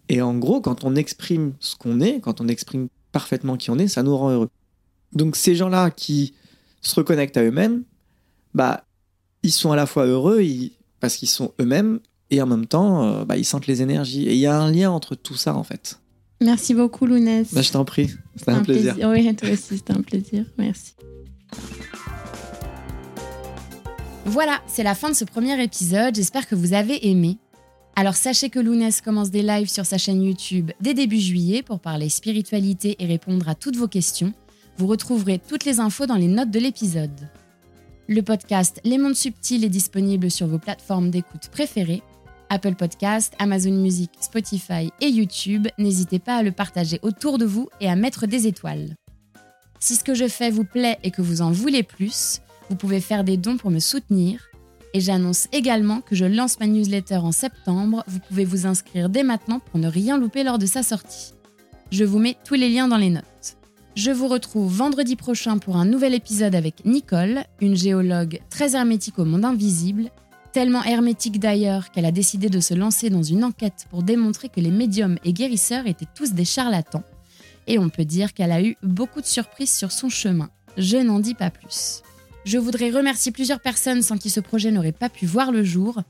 [0.09, 3.77] Et en gros, quand on exprime ce qu'on est, quand on exprime parfaitement qui on
[3.77, 4.49] est, ça nous rend heureux.
[5.13, 6.33] Donc ces gens-là qui
[6.81, 7.83] se reconnectent à eux-mêmes,
[8.53, 8.85] bah,
[9.43, 11.99] ils sont à la fois heureux ils- parce qu'ils sont eux-mêmes
[12.29, 14.27] et en même temps, euh, bah, ils sentent les énergies.
[14.27, 15.99] Et il y a un lien entre tout ça, en fait.
[16.41, 17.53] Merci beaucoup, Lounès.
[17.53, 18.95] Bah, je t'en prie, c'était un, plaisir.
[19.03, 20.45] Oui, toi aussi, c'était un plaisir.
[20.57, 20.93] Merci.
[24.25, 26.15] Voilà, c'est la fin de ce premier épisode.
[26.15, 27.37] J'espère que vous avez aimé.
[27.95, 31.79] Alors sachez que Lounès commence des lives sur sa chaîne YouTube dès début juillet pour
[31.81, 34.33] parler spiritualité et répondre à toutes vos questions.
[34.81, 37.29] Vous retrouverez toutes les infos dans les notes de l'épisode.
[38.07, 42.01] Le podcast Les Mondes Subtils est disponible sur vos plateformes d'écoute préférées.
[42.49, 45.67] Apple Podcast, Amazon Music, Spotify et YouTube.
[45.77, 48.95] N'hésitez pas à le partager autour de vous et à mettre des étoiles.
[49.79, 53.01] Si ce que je fais vous plaît et que vous en voulez plus, vous pouvez
[53.01, 54.49] faire des dons pour me soutenir.
[54.95, 58.03] Et j'annonce également que je lance ma newsletter en septembre.
[58.07, 61.35] Vous pouvez vous inscrire dès maintenant pour ne rien louper lors de sa sortie.
[61.91, 63.60] Je vous mets tous les liens dans les notes.
[63.95, 69.19] Je vous retrouve vendredi prochain pour un nouvel épisode avec Nicole, une géologue très hermétique
[69.19, 70.09] au monde invisible,
[70.53, 74.61] tellement hermétique d'ailleurs qu'elle a décidé de se lancer dans une enquête pour démontrer que
[74.61, 77.03] les médiums et guérisseurs étaient tous des charlatans.
[77.67, 80.49] Et on peut dire qu'elle a eu beaucoup de surprises sur son chemin.
[80.77, 82.01] Je n'en dis pas plus.
[82.45, 86.01] Je voudrais remercier plusieurs personnes sans qui ce projet n'aurait pas pu voir le jour.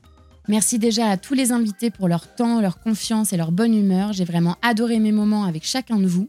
[0.46, 4.12] Merci déjà à tous les invités pour leur temps, leur confiance et leur bonne humeur.
[4.12, 6.28] J'ai vraiment adoré mes moments avec chacun de vous.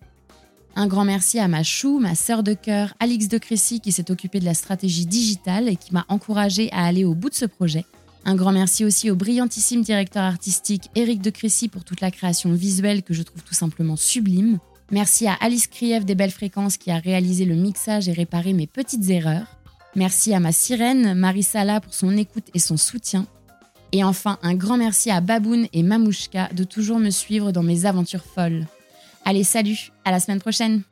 [0.75, 4.09] Un grand merci à ma chou, ma sœur de cœur, Alix de Crécy, qui s'est
[4.09, 7.45] occupée de la stratégie digitale et qui m'a encouragée à aller au bout de ce
[7.45, 7.85] projet.
[8.25, 12.53] Un grand merci aussi au brillantissime directeur artistique Eric de Crécy pour toute la création
[12.53, 14.57] visuelle que je trouve tout simplement sublime.
[14.91, 18.67] Merci à Alice Krief des Belles Fréquences qui a réalisé le mixage et réparé mes
[18.67, 19.57] petites erreurs.
[19.95, 23.27] Merci à ma sirène, Marie Sala, pour son écoute et son soutien.
[23.91, 27.85] Et enfin, un grand merci à Baboun et Mamouchka de toujours me suivre dans mes
[27.85, 28.65] aventures folles.
[29.25, 30.83] Allez, salut, à la semaine prochaine